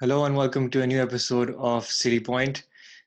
Hello 0.00 0.26
and 0.26 0.36
welcome 0.36 0.70
to 0.70 0.82
a 0.82 0.86
new 0.86 1.02
episode 1.02 1.56
of 1.58 1.84
City 1.84 2.20
Point. 2.20 2.62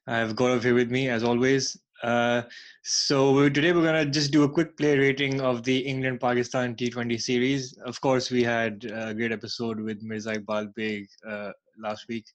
I 0.07 0.17
have 0.17 0.35
Gaurav 0.35 0.61
here 0.61 0.75
with 0.75 0.91
me 0.91 1.07
as 1.07 1.23
always. 1.23 1.79
Uh, 2.03 2.41
so 2.83 3.47
today 3.47 3.71
we're 3.71 3.85
gonna 3.85 4.03
just 4.05 4.33
do 4.33 4.43
a 4.43 4.49
quick 4.49 4.75
play 4.75 4.97
rating 4.97 5.39
of 5.39 5.63
the 5.63 5.77
England-Pakistan 5.77 6.75
T20 6.75 7.21
series. 7.21 7.77
Of 7.85 8.01
course, 8.01 8.29
we 8.29 8.43
had 8.43 8.83
a 8.93 9.13
great 9.13 9.31
episode 9.31 9.79
with 9.79 10.03
Mirza 10.03 10.33
Iqbal 10.33 10.75
Beg 10.75 11.07
uh, 11.25 11.51
last 11.81 12.09
week 12.09 12.25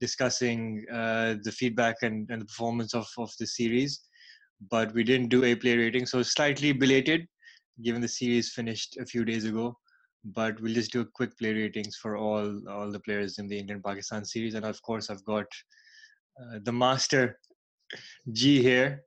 discussing 0.00 0.84
uh, 0.92 1.36
the 1.44 1.52
feedback 1.52 1.98
and, 2.02 2.28
and 2.30 2.42
the 2.42 2.46
performance 2.46 2.94
of, 2.94 3.06
of 3.16 3.30
the 3.38 3.46
series, 3.46 4.00
but 4.72 4.92
we 4.92 5.04
didn't 5.04 5.28
do 5.28 5.44
a 5.44 5.54
play 5.54 5.76
rating, 5.76 6.04
so 6.04 6.20
slightly 6.20 6.72
belated 6.72 7.28
given 7.82 8.00
the 8.00 8.08
series 8.08 8.52
finished 8.52 8.96
a 8.96 9.06
few 9.06 9.24
days 9.24 9.44
ago 9.44 9.76
but 10.24 10.60
we'll 10.60 10.74
just 10.74 10.92
do 10.92 11.02
a 11.02 11.06
quick 11.06 11.36
play 11.38 11.52
ratings 11.52 11.96
for 11.96 12.16
all 12.16 12.60
all 12.68 12.90
the 12.90 13.00
players 13.00 13.38
in 13.38 13.46
the 13.46 13.58
Indian 13.58 13.82
Pakistan 13.82 14.24
series, 14.24 14.54
and 14.54 14.64
of 14.64 14.80
course 14.82 15.10
I've 15.10 15.24
got 15.24 15.46
uh, 16.40 16.58
the 16.62 16.72
master 16.72 17.38
G 18.32 18.62
here. 18.62 19.04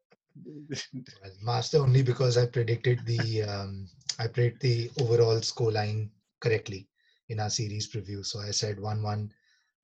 master 1.42 1.80
only 1.80 2.04
because 2.04 2.38
I 2.38 2.46
predicted 2.46 3.00
the 3.06 3.44
um, 3.44 3.88
I 4.20 4.28
predicted 4.28 4.62
the 4.62 5.04
overall 5.04 5.42
score 5.42 5.72
line 5.72 6.12
correctly 6.42 6.88
in 7.30 7.40
our 7.40 7.50
series 7.50 7.92
preview. 7.92 8.26
So 8.26 8.40
I 8.40 8.52
said 8.52 8.80
one 8.80 9.02
one, 9.02 9.32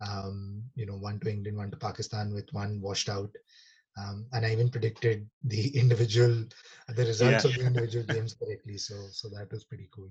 um, 0.02 0.64
you 0.76 0.86
know, 0.86 0.98
one 0.98 1.20
to 1.22 1.30
England, 1.30 1.58
one 1.58 1.72
to 1.72 1.78
Pakistan 1.78 2.34
with 2.34 2.48
one 2.52 2.80
washed 2.82 3.10
out. 3.10 3.32
Um, 3.98 4.26
and 4.34 4.46
I 4.46 4.52
even 4.52 4.70
predicted 4.70 5.30
the 5.44 5.68
individual, 5.80 6.46
the 6.90 7.06
results 7.06 7.46
yeah. 7.46 7.52
of 7.52 7.58
the 7.58 7.66
individual 7.66 8.06
games 8.06 8.34
correctly. 8.34 8.78
So, 8.78 8.96
so 9.12 9.30
that 9.30 9.52
was 9.52 9.66
pretty 9.66 9.88
cool. 9.94 10.10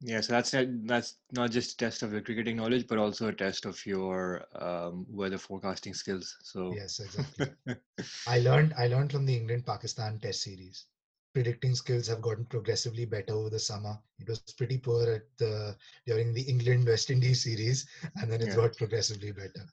Yeah, 0.00 0.20
so 0.20 0.32
that's 0.32 0.54
that's 0.84 1.16
not 1.32 1.50
just 1.50 1.72
a 1.72 1.76
test 1.76 2.02
of 2.02 2.12
your 2.12 2.20
cricketing 2.20 2.56
knowledge, 2.56 2.86
but 2.86 2.98
also 2.98 3.28
a 3.28 3.32
test 3.32 3.64
of 3.64 3.84
your 3.86 4.44
um, 4.60 5.06
weather 5.08 5.38
forecasting 5.38 5.94
skills. 5.94 6.36
So 6.42 6.74
yes, 6.76 7.00
exactly. 7.00 7.46
I 8.26 8.40
learned 8.40 8.74
I 8.76 8.88
learned 8.88 9.12
from 9.12 9.24
the 9.24 9.34
England 9.34 9.66
Pakistan 9.66 10.18
Test 10.20 10.42
series. 10.42 10.86
Predicting 11.32 11.74
skills 11.74 12.06
have 12.06 12.20
gotten 12.20 12.44
progressively 12.44 13.06
better 13.06 13.32
over 13.32 13.50
the 13.50 13.58
summer. 13.58 13.98
It 14.20 14.28
was 14.28 14.38
pretty 14.38 14.78
poor 14.78 15.10
at 15.10 15.22
the 15.38 15.76
during 16.06 16.32
the 16.32 16.42
England 16.42 16.86
West 16.86 17.10
Indies 17.10 17.42
series, 17.42 17.86
and 18.20 18.30
then 18.30 18.40
it's 18.40 18.54
yeah. 18.54 18.62
got 18.62 18.76
progressively 18.76 19.32
better. 19.32 19.66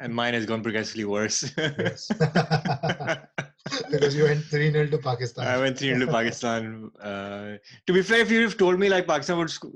and 0.00 0.14
mine 0.14 0.34
has 0.34 0.46
gone 0.46 0.62
progressively 0.62 1.04
worse. 1.04 1.52
yes. 1.56 2.10
because 3.94 4.14
you 4.16 4.24
went 4.24 4.44
3 4.44 4.72
0 4.72 4.86
to 4.88 4.98
Pakistan. 4.98 5.46
I 5.46 5.58
went 5.58 5.78
3 5.78 5.88
0 5.94 6.06
to 6.06 6.12
Pakistan. 6.12 6.90
Uh, 7.00 7.56
to 7.86 7.92
be 7.92 8.02
fair, 8.02 8.20
if 8.20 8.30
you 8.30 8.42
have 8.42 8.56
told 8.56 8.78
me 8.78 8.88
like 8.88 9.06
Pakistan 9.06 9.38
would, 9.38 9.50
sc- 9.50 9.74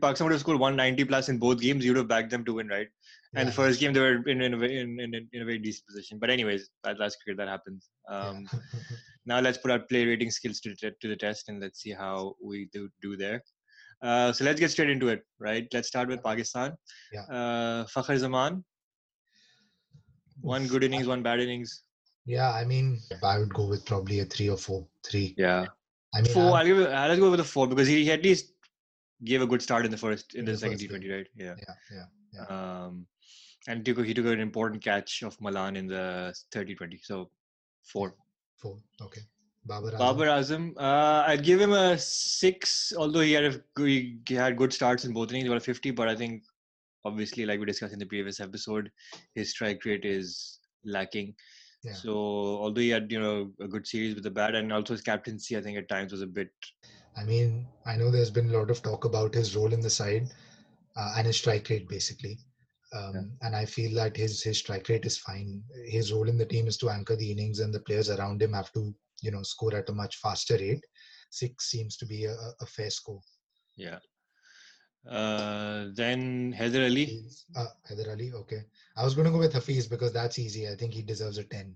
Pakistan 0.00 0.26
would 0.26 0.32
have 0.32 0.40
scored 0.40 0.58
190 0.58 1.04
plus 1.04 1.28
in 1.28 1.38
both 1.38 1.60
games, 1.60 1.84
you 1.84 1.92
would 1.92 1.98
have 1.98 2.08
backed 2.08 2.30
them 2.30 2.44
to 2.44 2.54
win, 2.54 2.68
right? 2.68 2.88
And 3.34 3.46
yeah. 3.46 3.50
the 3.50 3.52
first 3.52 3.78
game, 3.78 3.92
they 3.92 4.00
were 4.00 4.28
in, 4.28 4.40
in, 4.42 4.54
a, 4.54 4.58
in, 4.58 5.00
in, 5.00 5.28
in 5.32 5.42
a 5.42 5.44
very 5.44 5.58
decent 5.58 5.86
position. 5.86 6.18
But, 6.18 6.30
anyways, 6.30 6.68
that, 6.82 6.96
that's 6.98 7.14
cricket, 7.16 7.38
that 7.38 7.48
happens. 7.48 7.88
Um, 8.08 8.48
yeah. 8.52 8.80
now, 9.26 9.40
let's 9.40 9.58
put 9.58 9.70
our 9.70 9.78
play 9.78 10.04
rating 10.04 10.32
skills 10.32 10.58
to, 10.60 10.74
to 10.74 11.08
the 11.08 11.16
test 11.16 11.48
and 11.48 11.60
let's 11.60 11.80
see 11.80 11.92
how 11.92 12.34
we 12.42 12.68
do, 12.72 12.88
do 13.00 13.16
there. 13.16 13.44
Uh, 14.02 14.32
so, 14.32 14.44
let's 14.44 14.58
get 14.58 14.72
straight 14.72 14.90
into 14.90 15.08
it, 15.08 15.22
right? 15.38 15.68
Let's 15.72 15.86
start 15.86 16.08
with 16.08 16.24
Pakistan. 16.24 16.72
Yeah. 17.12 17.22
Uh, 17.22 17.84
Fakhar 17.86 18.16
Zaman. 18.18 18.64
One 20.40 20.66
good 20.66 20.82
innings, 20.82 21.06
one 21.06 21.22
bad 21.22 21.38
innings. 21.38 21.82
Yeah, 22.26 22.50
I 22.52 22.64
mean, 22.64 23.00
I 23.22 23.38
would 23.38 23.52
go 23.52 23.66
with 23.66 23.84
probably 23.84 24.20
a 24.20 24.24
three 24.24 24.48
or 24.48 24.56
four. 24.56 24.86
Three. 25.04 25.34
Yeah. 25.38 25.66
I 26.14 26.22
mean, 26.22 26.32
4 26.32 26.56
I'll 26.56 26.64
give. 26.64 26.78
It, 26.78 26.90
I'll 26.90 27.16
go 27.16 27.30
with 27.30 27.40
a 27.40 27.44
four 27.44 27.66
because 27.66 27.88
he 27.88 28.10
at 28.10 28.22
least 28.22 28.52
gave 29.24 29.42
a 29.42 29.46
good 29.46 29.62
start 29.62 29.84
in 29.84 29.90
the 29.90 29.96
first 29.96 30.34
in, 30.34 30.44
the, 30.44 30.52
the, 30.52 30.58
second 30.58 30.78
T 30.78 30.88
Twenty, 30.88 31.10
right? 31.10 31.26
Yeah. 31.34 31.54
Yeah. 31.56 31.74
Yeah. 31.92 32.04
yeah. 32.34 32.84
Um, 32.84 33.06
and 33.68 33.84
took 33.84 34.04
he 34.04 34.14
took 34.14 34.26
an 34.26 34.40
important 34.40 34.82
catch 34.82 35.22
of 35.22 35.40
Malan 35.40 35.76
in 35.76 35.86
the 35.86 36.34
third 36.52 36.68
T20. 36.68 37.04
So 37.04 37.30
four. 37.84 38.14
Four. 38.56 38.78
Okay. 39.00 39.22
Babar 39.64 39.92
Azam. 39.92 39.98
Babar 39.98 40.26
Azam. 40.26 40.72
Uh, 40.76 41.24
I'd 41.26 41.44
give 41.44 41.60
him 41.60 41.72
a 41.72 41.98
six, 41.98 42.92
although 42.96 43.20
he 43.20 43.32
had 43.32 43.44
a, 43.44 43.60
he 43.78 44.20
had 44.30 44.56
good 44.56 44.72
starts 44.72 45.04
in 45.04 45.12
both 45.12 45.30
innings, 45.30 45.46
about 45.46 45.58
a 45.58 45.60
fifty. 45.60 45.90
But 45.90 46.08
I 46.08 46.16
think, 46.16 46.42
obviously, 47.04 47.44
like 47.44 47.60
we 47.60 47.66
discussed 47.66 47.92
in 47.92 47.98
the 47.98 48.06
previous 48.06 48.40
episode, 48.40 48.90
his 49.34 49.50
strike 49.50 49.84
rate 49.84 50.04
is 50.04 50.58
lacking. 50.84 51.34
Yeah. 51.82 51.92
So 51.94 52.12
although 52.12 52.80
he 52.80 52.90
had 52.90 53.10
you 53.10 53.20
know 53.20 53.50
a 53.60 53.66
good 53.66 53.86
series 53.86 54.14
with 54.14 54.24
the 54.24 54.30
bat 54.30 54.54
and 54.54 54.72
also 54.72 54.94
his 54.94 55.02
captaincy, 55.02 55.56
I 55.56 55.62
think 55.62 55.78
at 55.78 55.88
times 55.88 56.12
was 56.12 56.22
a 56.22 56.26
bit. 56.26 56.50
I 57.16 57.24
mean, 57.24 57.66
I 57.86 57.96
know 57.96 58.10
there's 58.10 58.30
been 58.30 58.50
a 58.50 58.58
lot 58.58 58.70
of 58.70 58.82
talk 58.82 59.04
about 59.04 59.34
his 59.34 59.56
role 59.56 59.72
in 59.72 59.80
the 59.80 59.90
side 59.90 60.28
uh, 60.96 61.14
and 61.16 61.26
his 61.26 61.36
strike 61.36 61.68
rate 61.70 61.88
basically, 61.88 62.38
um, 62.94 63.14
yeah. 63.14 63.46
and 63.46 63.56
I 63.56 63.64
feel 63.64 63.94
that 63.94 64.16
his 64.16 64.42
his 64.42 64.58
strike 64.58 64.88
rate 64.88 65.06
is 65.06 65.18
fine. 65.18 65.62
His 65.86 66.12
role 66.12 66.28
in 66.28 66.38
the 66.38 66.46
team 66.46 66.66
is 66.66 66.76
to 66.78 66.90
anchor 66.90 67.16
the 67.16 67.30
innings, 67.30 67.60
and 67.60 67.72
the 67.72 67.80
players 67.80 68.10
around 68.10 68.42
him 68.42 68.52
have 68.52 68.72
to 68.72 68.94
you 69.22 69.30
know 69.30 69.42
score 69.42 69.74
at 69.74 69.88
a 69.88 69.92
much 69.92 70.16
faster 70.16 70.56
rate. 70.56 70.84
Six 71.30 71.70
seems 71.70 71.96
to 71.96 72.06
be 72.06 72.24
a, 72.26 72.34
a 72.60 72.66
fair 72.66 72.90
score. 72.90 73.20
Yeah. 73.76 73.98
Uh, 75.08 75.86
then 75.92 76.54
Haider 76.56 76.84
Ali. 76.84 77.24
Uh, 77.56 77.66
Haider 77.88 78.10
Ali, 78.10 78.32
okay. 78.32 78.64
I 78.96 79.04
was 79.04 79.14
going 79.14 79.26
to 79.26 79.32
go 79.32 79.38
with 79.38 79.52
Hafiz 79.52 79.86
because 79.86 80.12
that's 80.12 80.38
easy. 80.38 80.68
I 80.68 80.74
think 80.74 80.92
he 80.92 81.02
deserves 81.02 81.38
a 81.38 81.44
10. 81.44 81.74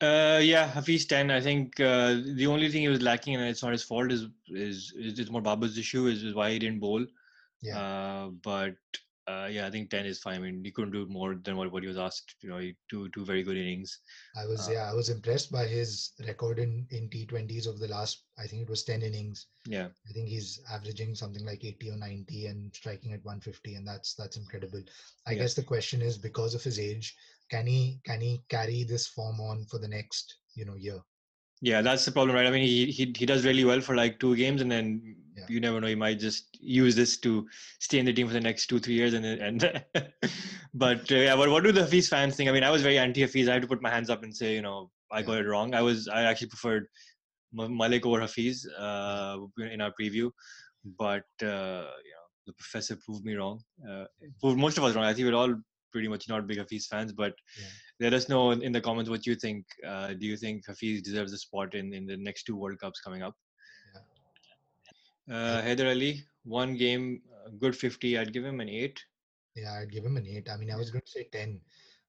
Uh, 0.00 0.40
yeah, 0.42 0.66
Hafiz 0.66 1.06
10. 1.06 1.30
I 1.30 1.40
think 1.40 1.78
uh, 1.80 2.16
the 2.34 2.46
only 2.46 2.68
thing 2.68 2.82
he 2.82 2.88
was 2.88 3.00
lacking, 3.00 3.36
and 3.36 3.44
it's 3.44 3.62
not 3.62 3.72
his 3.72 3.84
fault, 3.84 4.10
is 4.10 4.26
is, 4.48 4.92
is 4.96 5.18
it's 5.18 5.30
more 5.30 5.40
Babar's 5.40 5.78
issue, 5.78 6.06
is, 6.06 6.22
is 6.24 6.34
why 6.34 6.50
he 6.50 6.58
didn't 6.58 6.80
bowl. 6.80 7.06
Yeah. 7.62 7.78
Uh, 7.78 8.28
but 8.42 8.74
uh, 9.28 9.46
yeah, 9.48 9.66
I 9.66 9.70
think 9.70 9.88
10 9.88 10.04
is 10.04 10.18
fine. 10.18 10.36
I 10.36 10.38
mean, 10.38 10.64
he 10.64 10.72
couldn't 10.72 10.92
do 10.92 11.06
more 11.06 11.36
than 11.36 11.56
what, 11.56 11.70
what 11.70 11.82
he 11.82 11.88
was 11.88 11.98
asked. 11.98 12.34
You 12.40 12.50
know, 12.50 12.58
he, 12.58 12.74
two 12.90 13.08
two 13.10 13.24
very 13.24 13.44
good 13.44 13.56
innings. 13.56 14.00
I 14.36 14.46
was 14.46 14.68
uh, 14.68 14.72
yeah, 14.72 14.90
I 14.90 14.94
was 14.94 15.10
impressed 15.10 15.52
by 15.52 15.66
his 15.66 16.12
record 16.26 16.58
in 16.58 16.86
in 16.90 17.08
T20s 17.08 17.68
of 17.68 17.78
the 17.78 17.86
last. 17.86 18.24
I 18.38 18.46
think 18.46 18.62
it 18.62 18.70
was 18.70 18.82
10 18.82 19.02
innings. 19.02 19.46
Yeah, 19.66 19.88
I 20.08 20.12
think 20.12 20.28
he's 20.28 20.60
averaging 20.70 21.14
something 21.14 21.44
like 21.44 21.64
80 21.64 21.90
or 21.90 21.96
90 21.98 22.46
and 22.46 22.74
striking 22.74 23.12
at 23.12 23.24
150, 23.24 23.76
and 23.76 23.86
that's 23.86 24.14
that's 24.14 24.36
incredible. 24.36 24.82
I 25.26 25.32
yeah. 25.32 25.42
guess 25.42 25.54
the 25.54 25.62
question 25.62 26.02
is 26.02 26.18
because 26.18 26.54
of 26.54 26.64
his 26.64 26.80
age, 26.80 27.14
can 27.48 27.66
he 27.66 28.00
can 28.04 28.20
he 28.20 28.42
carry 28.48 28.82
this 28.82 29.06
form 29.06 29.40
on 29.40 29.64
for 29.66 29.78
the 29.78 29.88
next 29.88 30.36
you 30.54 30.64
know 30.64 30.74
year? 30.74 31.00
Yeah, 31.60 31.80
that's 31.80 32.04
the 32.04 32.10
problem, 32.10 32.34
right? 32.34 32.46
I 32.46 32.50
mean, 32.50 32.66
he 32.66 32.86
he 32.86 33.14
he 33.16 33.24
does 33.24 33.44
really 33.44 33.64
well 33.64 33.80
for 33.80 33.94
like 33.94 34.18
two 34.18 34.34
games, 34.34 34.62
and 34.62 34.70
then 34.70 35.14
yeah. 35.42 35.54
you 35.54 35.60
never 35.60 35.80
know. 35.80 35.86
You 35.86 35.96
might 35.96 36.18
just 36.18 36.56
use 36.60 36.94
this 36.94 37.18
to 37.18 37.46
stay 37.80 37.98
in 37.98 38.06
the 38.06 38.12
team 38.12 38.26
for 38.26 38.32
the 38.32 38.40
next 38.40 38.66
two 38.66 38.78
three 38.78 38.94
years, 38.94 39.14
and 39.14 39.24
and. 39.24 39.84
but 40.74 41.10
uh, 41.10 41.16
yeah, 41.16 41.34
what 41.34 41.50
what 41.50 41.64
do 41.64 41.72
the 41.72 41.82
Hafiz 41.82 42.08
fans 42.08 42.36
think? 42.36 42.48
I 42.48 42.52
mean, 42.52 42.64
I 42.64 42.70
was 42.70 42.82
very 42.82 42.98
anti 42.98 43.22
Hafiz. 43.22 43.48
I 43.48 43.54
had 43.54 43.62
to 43.62 43.68
put 43.68 43.82
my 43.82 43.90
hands 43.90 44.10
up 44.10 44.22
and 44.22 44.34
say, 44.34 44.54
you 44.54 44.62
know, 44.62 44.90
I 45.10 45.20
yeah. 45.20 45.26
got 45.26 45.38
it 45.38 45.46
wrong. 45.46 45.74
I 45.74 45.82
was 45.82 46.08
I 46.08 46.22
actually 46.22 46.48
preferred 46.48 46.86
Malik 47.52 48.06
over 48.06 48.20
Hafiz 48.20 48.66
uh, 48.78 49.38
in 49.58 49.80
our 49.80 49.92
preview, 50.00 50.30
but 50.98 51.24
uh, 51.42 51.86
you 52.06 52.14
know, 52.16 52.26
the 52.46 52.52
professor 52.54 52.96
proved 53.04 53.24
me 53.24 53.34
wrong. 53.34 53.60
Uh, 53.88 54.04
proved 54.40 54.58
most 54.58 54.78
of 54.78 54.84
us 54.84 54.94
wrong. 54.94 55.04
I 55.04 55.14
think 55.14 55.26
we're 55.26 55.36
all 55.36 55.54
pretty 55.92 56.08
much 56.08 56.28
not 56.28 56.46
big 56.46 56.58
Hafiz 56.58 56.86
fans, 56.86 57.12
but 57.12 57.34
yeah. 57.58 57.66
let 58.00 58.14
us 58.14 58.28
know 58.28 58.50
in, 58.50 58.72
the 58.72 58.80
comments 58.80 59.10
what 59.10 59.26
you 59.26 59.34
think. 59.34 59.64
Uh, 59.86 60.14
do 60.14 60.26
you 60.26 60.36
think 60.36 60.66
Hafiz 60.66 61.02
deserves 61.02 61.32
a 61.32 61.38
spot 61.38 61.74
in, 61.74 61.92
in 61.94 62.06
the 62.06 62.16
next 62.16 62.44
two 62.44 62.56
World 62.56 62.78
Cups 62.80 63.00
coming 63.00 63.22
up? 63.22 63.34
Uh, 65.30 65.62
Haider 65.62 65.90
Ali, 65.90 66.24
one 66.44 66.76
game, 66.76 67.22
uh, 67.32 67.50
good 67.60 67.76
50. 67.76 68.18
I'd 68.18 68.32
give 68.32 68.44
him 68.44 68.60
an 68.60 68.68
8. 68.68 69.04
Yeah, 69.54 69.80
I'd 69.80 69.92
give 69.92 70.04
him 70.04 70.16
an 70.16 70.26
8. 70.26 70.48
I 70.50 70.56
mean, 70.56 70.70
I 70.70 70.76
was 70.76 70.90
going 70.90 71.02
to 71.02 71.10
say 71.10 71.28
10. 71.32 71.60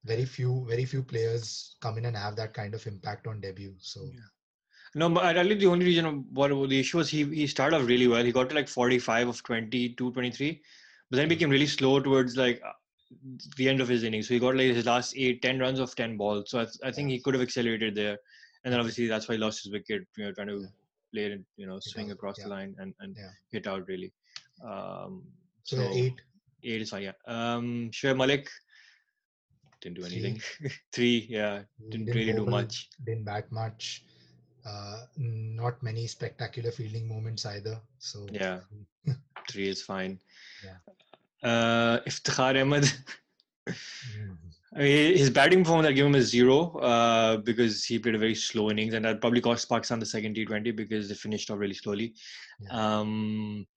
Very 0.05 0.25
few, 0.25 0.65
very 0.67 0.85
few 0.85 1.03
players 1.03 1.75
come 1.81 1.97
in 1.97 2.05
and 2.05 2.17
have 2.17 2.35
that 2.35 2.53
kind 2.53 2.73
of 2.73 2.85
impact 2.87 3.27
on 3.27 3.39
debut. 3.39 3.73
So. 3.79 4.01
Yeah. 4.03 4.19
No, 4.95 5.09
but 5.09 5.25
I 5.25 5.31
really 5.41 5.55
the 5.55 5.67
only 5.67 5.85
reason 5.85 6.25
what 6.33 6.49
the 6.49 6.79
issue 6.79 6.97
was 6.97 7.09
he 7.09 7.23
he 7.23 7.47
started 7.47 7.77
off 7.77 7.87
really 7.87 8.07
well. 8.07 8.23
He 8.23 8.31
got 8.31 8.49
to 8.49 8.55
like 8.55 8.67
45 8.67 9.27
of 9.29 9.43
22, 9.43 10.11
23, 10.11 10.61
but 11.09 11.17
then 11.17 11.27
became 11.27 11.47
mm-hmm. 11.47 11.53
really 11.53 11.65
slow 11.65 11.99
towards 11.99 12.37
like 12.37 12.61
uh, 12.63 12.73
the 13.57 13.69
end 13.69 13.81
of 13.81 13.87
his 13.87 14.03
innings. 14.03 14.27
So 14.27 14.35
he 14.35 14.39
got 14.39 14.55
like 14.55 14.75
his 14.75 14.85
last 14.85 15.15
eight, 15.17 15.41
ten 15.41 15.57
runs 15.57 15.79
of 15.79 15.95
ten 15.95 16.15
balls. 16.15 16.51
So 16.51 16.59
I, 16.59 16.67
I 16.87 16.91
think 16.91 17.09
he 17.09 17.19
could 17.19 17.33
have 17.33 17.41
accelerated 17.41 17.95
there, 17.95 18.19
and 18.63 18.71
then 18.71 18.79
obviously 18.79 19.07
that's 19.07 19.27
why 19.27 19.35
he 19.35 19.41
lost 19.41 19.63
his 19.63 19.71
wicket. 19.71 20.03
You 20.15 20.25
know, 20.25 20.31
trying 20.31 20.47
to 20.49 20.67
play 21.13 21.25
it, 21.25 21.41
you 21.57 21.67
know, 21.67 21.79
swing 21.79 22.11
across 22.11 22.37
yeah. 22.37 22.45
the 22.45 22.49
line 22.49 22.75
and, 22.79 22.93
and 22.99 23.15
yeah. 23.17 23.29
hit 23.51 23.67
out 23.67 23.87
really. 23.87 24.11
Um, 24.63 25.23
so, 25.63 25.77
so 25.77 25.89
eight. 25.93 26.21
Eight 26.63 26.81
is 26.81 26.89
fine. 26.89 27.03
Yeah. 27.03 27.13
Um, 27.27 27.89
Shoaib 27.91 28.17
Malik 28.17 28.49
didn't 29.81 29.99
do 29.99 30.05
anything. 30.05 30.39
Three, 30.39 30.71
Three 30.93 31.27
yeah, 31.29 31.61
didn't, 31.89 32.05
didn't 32.05 32.19
really 32.19 32.33
do 32.33 32.45
much. 32.45 32.89
Didn't 33.05 33.25
bat 33.25 33.51
much. 33.51 34.05
Uh, 34.65 35.01
not 35.17 35.83
many 35.83 36.07
spectacular 36.07 36.71
fielding 36.71 37.07
moments 37.07 37.45
either. 37.45 37.77
So 37.99 38.25
yeah, 38.31 38.59
three 39.49 39.67
is 39.67 39.81
fine. 39.81 40.19
Yeah 40.63 40.93
uh, 41.43 41.99
Iftikhar 42.07 42.59
Ahmed. 42.61 42.83
Mm-hmm. 43.67 44.33
I 44.75 44.79
mean, 44.79 45.17
his 45.17 45.29
batting 45.29 45.63
performance, 45.63 45.87
I 45.87 45.91
give 45.91 46.05
him 46.05 46.15
a 46.15 46.21
zero 46.21 46.77
uh, 46.77 47.37
because 47.37 47.85
he 47.85 47.99
played 47.99 48.15
a 48.15 48.17
very 48.17 48.33
slow 48.33 48.71
innings, 48.71 48.93
and 48.93 49.05
that 49.05 49.21
probably 49.21 49.41
cost 49.41 49.69
Pakistan 49.69 49.99
the 49.99 50.05
second 50.05 50.35
T20 50.35 50.75
because 50.75 51.07
they 51.09 51.15
finished 51.15 51.51
off 51.51 51.59
really 51.59 51.75
slowly. 51.75 52.15
Yeah. 52.59 52.99
Um, 52.99 53.67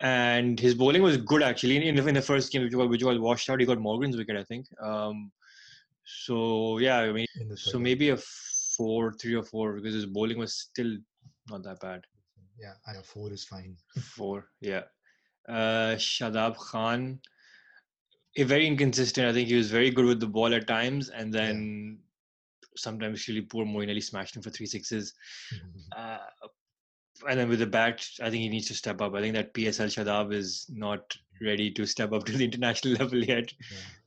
and 0.00 0.60
his 0.60 0.74
bowling 0.74 1.02
was 1.02 1.16
good 1.16 1.42
actually 1.42 1.88
in, 1.88 1.98
in 1.98 2.14
the 2.14 2.20
first 2.20 2.52
game, 2.52 2.62
which 2.62 2.74
was, 2.74 2.88
which 2.88 3.02
was 3.02 3.18
washed 3.18 3.48
out. 3.48 3.60
He 3.60 3.66
got 3.66 3.78
Morgan's 3.78 4.16
wicket, 4.16 4.36
I 4.36 4.44
think. 4.44 4.66
Um, 4.82 5.32
so 6.04 6.78
yeah, 6.78 6.98
I 6.98 7.12
mean, 7.12 7.26
so 7.56 7.78
maybe 7.78 8.10
a 8.10 8.18
four, 8.76 9.12
three 9.14 9.34
or 9.34 9.42
four 9.42 9.74
because 9.74 9.94
his 9.94 10.06
bowling 10.06 10.38
was 10.38 10.54
still 10.54 10.98
not 11.48 11.62
that 11.64 11.80
bad. 11.80 12.02
Yeah, 12.60 12.74
I 12.86 13.00
four 13.02 13.32
is 13.32 13.44
fine. 13.44 13.76
four, 14.00 14.48
yeah. 14.60 14.82
Uh, 15.48 15.94
Shadab 15.96 16.56
Khan, 16.56 17.20
very 18.44 18.66
inconsistent. 18.66 19.26
I 19.26 19.32
think 19.32 19.48
he 19.48 19.54
was 19.54 19.70
very 19.70 19.90
good 19.90 20.04
with 20.04 20.20
the 20.20 20.26
ball 20.26 20.54
at 20.54 20.66
times, 20.66 21.08
and 21.08 21.32
then 21.32 21.98
yeah. 21.98 22.68
sometimes 22.76 23.26
really 23.28 23.42
poor. 23.42 23.66
Ali 23.66 24.00
smashed 24.00 24.36
him 24.36 24.42
for 24.42 24.50
three 24.50 24.66
sixes. 24.66 25.14
Uh, 25.96 26.18
and 27.28 27.38
then 27.38 27.48
with 27.48 27.60
the 27.60 27.66
bat, 27.66 28.06
I 28.20 28.30
think 28.30 28.42
he 28.42 28.48
needs 28.48 28.68
to 28.68 28.74
step 28.74 29.00
up. 29.00 29.14
I 29.14 29.20
think 29.20 29.34
that 29.34 29.54
PSL 29.54 29.86
Shadab 29.86 30.32
is 30.32 30.66
not 30.68 31.16
ready 31.40 31.70
to 31.70 31.86
step 31.86 32.12
up 32.12 32.24
to 32.24 32.32
the 32.32 32.44
international 32.50 32.94
level 32.94 33.22
yet. 33.22 33.52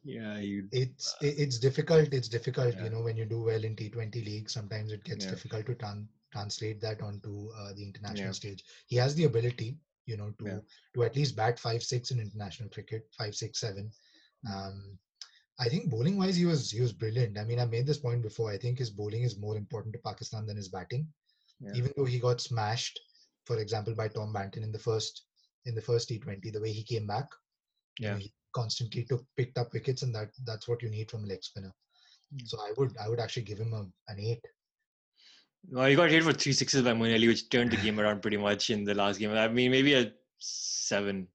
Yeah, 0.04 0.38
yeah 0.38 0.62
it's 0.72 1.14
uh, 1.16 1.18
it's 1.28 1.60
difficult. 1.60 2.14
It's 2.14 2.28
difficult. 2.28 2.76
Yeah. 2.76 2.86
You 2.86 2.90
know, 2.92 3.02
when 3.02 3.18
you 3.18 3.26
do 3.26 3.42
well 3.42 3.64
in 3.64 3.76
T20 3.76 4.26
league, 4.26 4.50
sometimes 4.50 4.92
it 4.92 5.04
gets 5.04 5.26
yeah. 5.26 5.32
difficult 5.32 5.66
to 5.68 5.76
tran- 5.76 6.08
translate 6.32 6.82
that 6.82 7.02
onto 7.02 7.50
uh, 7.58 7.74
the 7.74 7.84
international 7.84 8.34
stage. 8.34 8.64
He 8.88 8.96
has 8.98 9.16
the 9.16 9.26
ability, 9.26 9.78
you 10.06 10.18
know, 10.18 10.32
to 10.40 10.62
to 10.96 11.04
at 11.04 11.16
least 11.16 11.36
bat 11.36 11.60
five 11.60 11.84
six 11.84 12.12
in 12.12 12.20
international 12.20 12.70
cricket, 12.70 13.08
five 13.18 13.36
six 13.36 13.60
seven. 13.60 13.92
Hmm. 14.46 14.54
Um, 14.54 14.98
I 15.60 15.68
think 15.68 15.90
bowling 15.90 16.18
wise, 16.18 16.38
he 16.38 16.46
was 16.46 16.72
he 16.72 16.80
was 16.80 16.94
brilliant. 16.94 17.38
I 17.38 17.44
mean, 17.44 17.60
I 17.60 17.66
made 17.66 17.86
this 17.86 17.98
point 17.98 18.22
before. 18.22 18.50
I 18.50 18.58
think 18.58 18.80
his 18.80 18.90
bowling 18.90 19.24
is 19.24 19.38
more 19.38 19.58
important 19.58 19.94
to 19.94 20.00
Pakistan 20.00 20.46
than 20.46 20.56
his 20.56 20.70
batting 20.70 21.08
yeah. 21.60 21.72
even 21.76 21.92
though 21.96 22.06
he 22.06 22.20
got 22.20 22.42
smashed, 22.42 23.00
for 23.46 23.58
example, 23.58 23.94
by 23.96 24.08
Tom 24.08 24.34
Banton 24.34 24.64
in 24.64 24.72
the 24.72 24.80
first 24.80 25.24
in 25.66 25.76
the 25.76 25.82
first 25.82 26.10
T20, 26.10 26.54
the 26.54 26.62
way 26.62 26.72
he 26.72 26.84
came 26.84 27.06
back, 27.06 27.28
yeah, 28.00 28.18
he 28.18 28.32
constantly 28.54 29.04
took 29.04 29.26
picked 29.38 29.58
up 29.58 29.74
wickets, 29.74 30.04
and 30.04 30.14
that 30.16 30.30
that's 30.46 30.68
what 30.68 30.82
you 30.82 30.90
need 30.90 31.10
from 31.10 31.24
a 31.24 31.28
leg 31.28 31.44
spinner. 31.44 31.74
Mm. 32.34 32.48
So 32.48 32.60
I 32.60 32.72
would 32.78 32.96
I 32.98 33.10
would 33.10 33.20
actually 33.20 33.44
give 33.44 33.60
him 33.60 33.74
a, 33.74 33.86
an 34.12 34.20
eight. 34.20 34.42
Well, 35.70 35.88
he 35.88 35.96
got 35.96 36.10
hit 36.10 36.24
for 36.24 36.32
three 36.32 36.54
sixes 36.54 36.84
by 36.84 36.94
Moeen 36.94 37.14
Ali, 37.14 37.28
which 37.28 37.50
turned 37.50 37.72
the 37.72 37.78
game 37.78 38.00
around 38.00 38.22
pretty 38.22 38.38
much 38.38 38.70
in 38.70 38.86
the 38.86 38.96
last 38.96 39.20
game. 39.20 39.32
I 39.32 39.48
mean, 39.50 39.72
maybe 39.72 39.94
a 39.94 40.12
seven. 40.38 41.28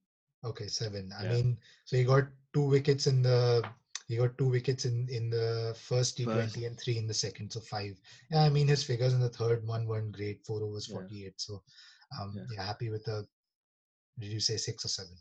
Okay, 0.45 0.67
seven. 0.67 1.13
I 1.19 1.27
mean, 1.29 1.57
so 1.85 1.97
he 1.97 2.05
got 2.05 2.25
two 2.53 2.69
wickets 2.69 3.07
in 3.07 3.23
the 3.23 3.63
he 4.07 4.17
got 4.17 4.37
two 4.37 4.49
wickets 4.49 4.85
in 4.85 5.09
in 5.11 5.31
the 5.31 5.75
first 5.79 6.19
T20 6.19 6.67
and 6.67 6.79
three 6.79 6.99
in 6.99 7.07
the 7.07 7.15
second, 7.15 7.51
so 7.51 7.61
five. 7.61 7.99
Yeah, 8.31 8.43
I 8.43 8.51
mean 8.51 8.69
his 8.69 8.85
figures 8.85 9.15
in 9.15 9.21
the 9.21 9.29
third 9.29 9.67
one 9.67 9.87
weren't 9.87 10.13
great. 10.13 10.45
Four 10.45 10.63
overs, 10.63 10.89
yeah. 10.89 10.97
48. 10.97 11.33
So, 11.37 11.63
um, 12.21 12.35
yeah. 12.37 12.43
yeah. 12.57 12.67
happy 12.67 12.91
with 12.91 13.05
the. 13.05 13.27
Did 14.19 14.31
you 14.31 14.41
say 14.41 14.57
six 14.57 14.85
or 14.85 14.89
seven? 14.89 15.15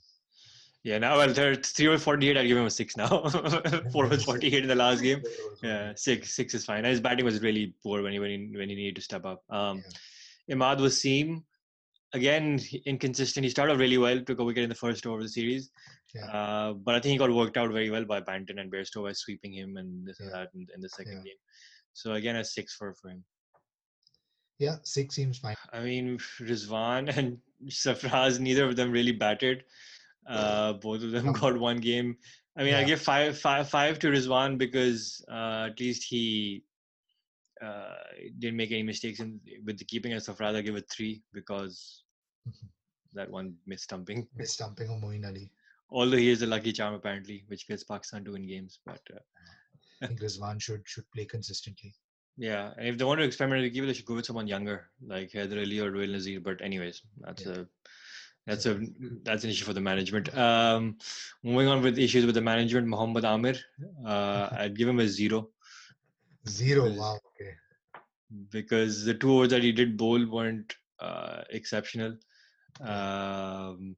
Yeah, 0.84 0.98
now 0.98 1.16
well, 1.18 1.34
third, 1.34 1.66
three 1.66 1.88
over 1.88 1.98
48. 1.98 2.38
I'll 2.38 2.46
give 2.46 2.58
him 2.58 2.66
a 2.66 2.70
six 2.70 2.98
now. 2.98 3.08
Four 3.92 4.06
over 4.06 4.18
48 4.32 4.64
in 4.64 4.68
the 4.68 4.76
last 4.76 5.02
game. 5.02 5.24
Yeah, 5.64 5.94
six, 5.96 6.36
six 6.36 6.54
is 6.54 6.66
fine. 6.66 6.84
His 6.84 7.00
batting 7.00 7.24
was 7.24 7.42
really 7.42 7.74
poor 7.82 8.04
when 8.04 8.12
he 8.12 8.20
when 8.20 8.30
he, 8.30 8.58
when 8.58 8.68
he 8.68 8.76
needed 8.76 8.98
to 8.98 9.02
step 9.02 9.26
up. 9.26 9.44
Um, 9.50 9.82
yeah. 10.48 10.56
Imad 10.56 10.80
Wasim, 10.80 11.44
again 12.14 12.60
inconsistent. 12.86 13.44
He 13.44 13.50
started 13.50 13.80
really 13.80 13.98
well, 13.98 14.20
took 14.22 14.40
a 14.40 14.44
wicket 14.44 14.64
in 14.64 14.70
the 14.70 14.76
first 14.76 15.06
over 15.06 15.18
of 15.18 15.24
the 15.24 15.30
series, 15.30 15.72
yeah. 16.14 16.26
uh, 16.28 16.74
but 16.74 16.96
I 16.96 17.00
think 17.00 17.12
he 17.12 17.18
got 17.18 17.32
worked 17.32 17.58
out 17.58 17.72
very 17.72 17.90
well 17.90 18.06
by 18.06 18.22
Banton 18.22 18.60
and 18.60 18.72
Bairstow 18.72 19.04
by 19.04 19.14
sweeping 19.14 19.54
him 19.54 19.78
and 19.78 20.06
this 20.06 20.18
yeah. 20.20 20.26
and 20.26 20.36
that 20.36 20.50
in, 20.54 20.68
in 20.76 20.82
the 20.82 20.90
second 20.90 21.18
yeah. 21.18 21.24
game. 21.24 21.40
So 21.94 22.14
again, 22.14 22.36
a 22.36 22.44
six 22.44 22.76
for 22.76 22.94
for 22.94 23.10
him. 23.10 23.24
Yeah, 24.60 24.76
six 24.84 25.16
seems 25.16 25.40
fine. 25.40 25.56
I 25.74 25.82
mean, 25.82 26.18
Rizwan 26.40 27.16
and 27.18 27.38
Sarfraz, 27.68 28.40
neither 28.40 28.66
of 28.66 28.76
them 28.76 28.92
really 28.92 29.12
batted. 29.12 29.64
Uh, 30.28 30.74
both 30.74 31.04
of 31.04 31.12
them 31.12 31.34
got 31.34 31.58
one 31.58 31.78
game. 31.78 32.18
I 32.56 32.64
mean, 32.64 32.76
I 32.76 32.84
give 32.84 33.02
five, 33.02 33.38
five, 33.38 33.68
five 33.68 33.98
to 34.00 34.08
Rizwan 34.08 34.58
because 34.58 35.26
uh, 35.30 35.70
at 35.72 35.80
least 35.80 36.06
he 36.08 36.64
uh, 37.62 37.96
didn't 38.38 38.58
make 38.58 38.72
any 38.72 38.84
mistakes 38.84 39.20
in 39.20 39.40
with 39.66 39.80
the 39.80 39.86
keeping. 39.86 40.14
And 40.14 40.22
Sarfraz, 40.22 40.56
I 40.56 40.62
give 40.62 40.76
it 40.76 40.90
three 40.90 41.24
because 41.34 42.03
that 43.14 43.30
one 43.30 43.56
missed 43.66 43.86
stumping. 43.86 44.28
Missed 44.36 44.54
stumping 44.54 44.90
of 44.90 45.02
Moeen 45.02 45.26
Ali. 45.26 45.52
Although 45.90 46.18
he 46.18 46.30
is 46.30 46.42
a 46.42 46.48
lucky 46.48 46.74
charm 46.74 46.94
apparently, 46.94 47.44
which 47.48 47.68
gets 47.68 47.84
Pakistan 47.84 48.24
to 48.26 48.32
win 48.32 48.48
games. 48.48 48.80
But 48.86 49.02
uh, 49.14 49.20
I 50.02 50.08
think 50.08 50.22
Rizwan 50.22 50.62
should 50.62 50.82
should 50.86 51.10
play 51.12 51.26
consistently. 51.26 51.94
Yeah, 52.38 52.72
and 52.78 52.88
if 52.88 52.98
they 52.98 53.06
want 53.06 53.20
to 53.20 53.26
experiment 53.26 53.62
with 53.62 53.88
they 53.88 53.94
should 53.94 54.06
go 54.06 54.16
with 54.16 54.26
someone 54.26 54.48
younger, 54.48 54.90
like 55.06 55.32
Haider 55.32 55.62
Ali 55.62 55.80
or 55.80 55.92
Rohail 55.92 56.12
Nazir. 56.12 56.40
But 56.40 56.62
anyways, 56.62 57.02
that's 57.20 57.46
yeah. 57.46 57.52
a 57.52 57.66
that's 58.48 58.66
a 58.66 58.82
that's 59.24 59.44
an 59.44 59.52
issue 59.52 59.66
for 59.66 59.74
the 59.74 59.82
management. 59.82 60.36
Um, 60.36 60.98
moving 61.44 61.68
on 61.68 61.82
with 61.82 62.00
issues 62.00 62.26
with 62.26 62.36
the 62.36 62.42
management, 62.42 62.88
Mohammad 62.88 63.24
Amir, 63.24 63.56
uh, 64.06 64.50
I'd 64.52 64.78
give 64.78 64.88
him 64.88 65.00
a 65.00 65.08
zero. 65.08 65.50
Zero. 66.48 66.92
Wow. 66.92 67.20
Okay. 67.36 67.52
Because 68.50 69.06
the 69.06 69.14
two 69.14 69.32
overs 69.32 69.50
that 69.52 69.64
he 69.64 69.72
did 69.72 69.96
bowl 69.96 70.26
weren't 70.26 70.76
uh, 71.00 71.44
exceptional. 71.52 72.18
Um, 72.82 73.96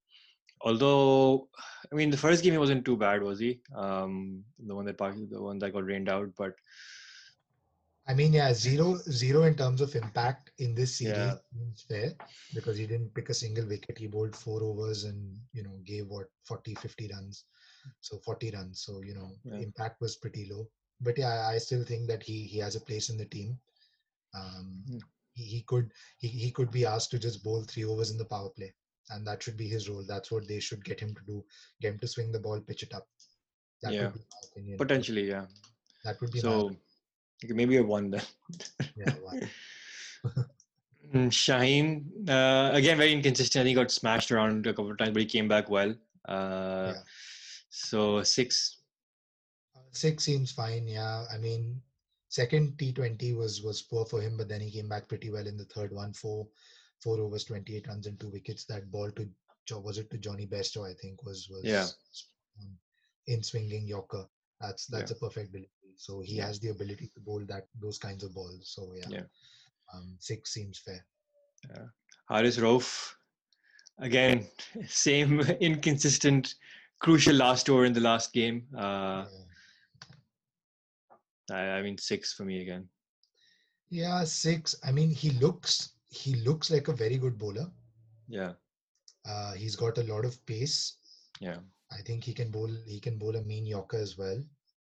although, 0.61 1.47
I 1.91 1.95
mean, 1.95 2.09
the 2.09 2.17
first 2.17 2.43
game 2.43 2.53
he 2.53 2.57
wasn't 2.57 2.85
too 2.85 2.97
bad, 2.97 3.23
was 3.23 3.39
he? 3.39 3.61
Um, 3.75 4.43
the 4.59 4.75
one 4.75 4.85
that 4.85 4.97
the 4.97 5.41
one 5.41 5.59
that 5.59 5.73
got 5.73 5.85
rained 5.85 6.09
out, 6.09 6.29
but. 6.37 6.53
I 8.07 8.13
mean, 8.13 8.33
yeah, 8.33 8.53
zero 8.53 8.97
zero 9.09 9.43
in 9.43 9.55
terms 9.55 9.81
of 9.81 9.95
impact 9.95 10.51
in 10.59 10.75
this 10.75 10.97
series 10.97 11.17
yeah. 11.17 11.35
fair 11.89 12.11
because 12.53 12.77
he 12.77 12.85
didn't 12.85 13.15
pick 13.15 13.29
a 13.29 13.33
single 13.33 13.65
wicket. 13.65 13.97
He 13.97 14.05
bowled 14.05 14.35
four 14.35 14.61
overs 14.61 15.05
and 15.05 15.35
you 15.53 15.63
know 15.63 15.79
gave 15.85 16.05
what 16.05 16.27
40, 16.43 16.75
50 16.75 17.09
runs, 17.11 17.45
so 18.01 18.19
40 18.19 18.51
runs. 18.51 18.81
So 18.81 19.01
you 19.01 19.15
know, 19.15 19.31
yeah. 19.43 19.57
impact 19.57 20.01
was 20.01 20.17
pretty 20.17 20.47
low. 20.51 20.67
But 21.01 21.17
yeah, 21.17 21.47
I 21.49 21.57
still 21.57 21.83
think 21.83 22.07
that 22.07 22.21
he 22.21 22.43
he 22.43 22.59
has 22.59 22.75
a 22.75 22.79
place 22.79 23.09
in 23.09 23.17
the 23.17 23.25
team. 23.25 23.57
Um, 24.35 24.83
mm 24.87 25.01
he, 25.35 25.63
could 25.67 25.91
he, 26.17 26.27
he 26.27 26.51
could 26.51 26.71
be 26.71 26.85
asked 26.85 27.11
to 27.11 27.19
just 27.19 27.43
bowl 27.43 27.63
three 27.63 27.85
overs 27.85 28.11
in 28.11 28.17
the 28.17 28.25
power 28.25 28.49
play 28.49 28.73
and 29.11 29.25
that 29.27 29.43
should 29.43 29.57
be 29.57 29.67
his 29.67 29.89
role 29.89 30.03
that's 30.07 30.31
what 30.31 30.47
they 30.47 30.59
should 30.59 30.83
get 30.83 30.99
him 30.99 31.13
to 31.13 31.21
do 31.27 31.43
get 31.81 31.93
him 31.93 31.99
to 31.99 32.07
swing 32.07 32.31
the 32.31 32.39
ball 32.39 32.59
pitch 32.59 32.83
it 32.83 32.93
up 32.93 33.07
that 33.81 33.93
yeah 33.93 34.11
potentially 34.77 35.29
yeah 35.29 35.45
that 36.03 36.19
would 36.21 36.31
be 36.31 36.39
so 36.39 36.71
maybe 37.49 37.77
a 37.77 37.83
one 37.83 38.09
then 38.09 38.21
yeah 38.95 39.13
one. 39.21 39.49
Mm, 41.13 41.27
Shaheen, 41.27 42.29
uh, 42.29 42.71
again, 42.73 42.97
very 42.97 43.13
inconsistent. 43.13 43.67
He 43.67 43.73
got 43.73 43.91
smashed 43.91 44.31
around 44.31 44.65
a 44.65 44.73
couple 44.73 44.91
of 44.91 44.97
times, 44.97 45.11
but 45.11 45.21
he 45.21 45.25
came 45.27 45.47
back 45.47 45.69
well. 45.69 45.93
Uh, 46.27 46.93
yeah. 46.93 47.01
So 47.69 48.23
six. 48.23 48.77
Uh, 49.75 49.79
six 49.91 50.23
seems 50.23 50.51
fine. 50.51 50.87
Yeah, 50.87 51.25
I 51.31 51.37
mean, 51.37 51.81
Second 52.29 52.77
T20 52.77 53.35
was 53.35 53.61
was 53.61 53.81
poor 53.81 54.05
for 54.05 54.21
him, 54.21 54.37
but 54.37 54.49
then 54.49 54.61
he 54.61 54.71
came 54.71 54.89
back 54.89 55.07
pretty 55.07 55.29
well 55.29 55.47
in 55.47 55.57
the 55.57 55.65
third 55.65 55.91
one. 55.91 56.13
Four 56.13 56.47
four 57.01 57.19
overs, 57.19 57.43
28 57.45 57.87
runs 57.87 58.07
and 58.07 58.19
two 58.19 58.29
wickets. 58.29 58.65
That 58.65 58.91
ball 58.91 59.11
to 59.11 59.29
was 59.79 59.97
it 59.97 60.09
to 60.11 60.17
Jonny 60.17 60.45
Bairstow, 60.45 60.89
I 60.89 60.93
think 60.93 61.23
was 61.23 61.47
was 61.49 61.63
yeah. 61.63 61.85
in 63.27 63.41
swinging 63.43 63.87
Yorker. 63.87 64.25
That's 64.61 64.85
that's 64.87 65.11
yeah. 65.11 65.17
a 65.17 65.19
perfect 65.19 65.51
delivery. 65.51 65.69
So 65.97 66.21
he 66.21 66.35
yeah. 66.35 66.47
has 66.47 66.59
the 66.59 66.69
ability 66.69 67.11
to 67.13 67.21
bowl 67.21 67.41
that 67.47 67.67
those 67.81 67.97
kinds 67.97 68.23
of 68.23 68.33
balls. 68.33 68.71
So 68.75 68.93
yeah, 68.95 69.07
yeah. 69.09 69.23
Um, 69.93 70.15
six 70.19 70.53
seems 70.53 70.79
fair. 70.79 71.05
Yeah. 71.69 71.85
Haris 72.29 72.57
Rauf, 72.57 73.13
again, 73.99 74.47
same 74.87 75.39
inconsistent, 75.61 76.55
crucial 76.99 77.35
last 77.35 77.69
over 77.69 77.85
in 77.85 77.93
the 77.93 78.01
last 78.01 78.33
game. 78.33 78.63
Uh, 78.75 79.25
yeah. 79.25 79.43
I, 81.51 81.59
I 81.77 81.81
mean 81.81 81.97
six 81.97 82.33
for 82.33 82.45
me 82.45 82.61
again. 82.61 82.87
Yeah, 83.89 84.23
six. 84.23 84.75
I 84.83 84.91
mean, 84.91 85.09
he 85.09 85.31
looks 85.31 85.93
he 86.09 86.35
looks 86.35 86.71
like 86.71 86.87
a 86.87 86.93
very 86.93 87.17
good 87.17 87.37
bowler. 87.37 87.69
Yeah. 88.27 88.53
Uh, 89.27 89.53
he's 89.53 89.75
got 89.75 89.97
a 89.97 90.03
lot 90.03 90.25
of 90.25 90.43
pace. 90.45 90.97
Yeah. 91.39 91.57
I 91.91 92.01
think 92.01 92.23
he 92.23 92.33
can 92.33 92.49
bowl. 92.49 92.69
He 92.87 92.99
can 92.99 93.17
bowl 93.17 93.35
a 93.35 93.41
mean 93.43 93.65
Yorker 93.65 93.97
as 93.97 94.17
well. 94.17 94.43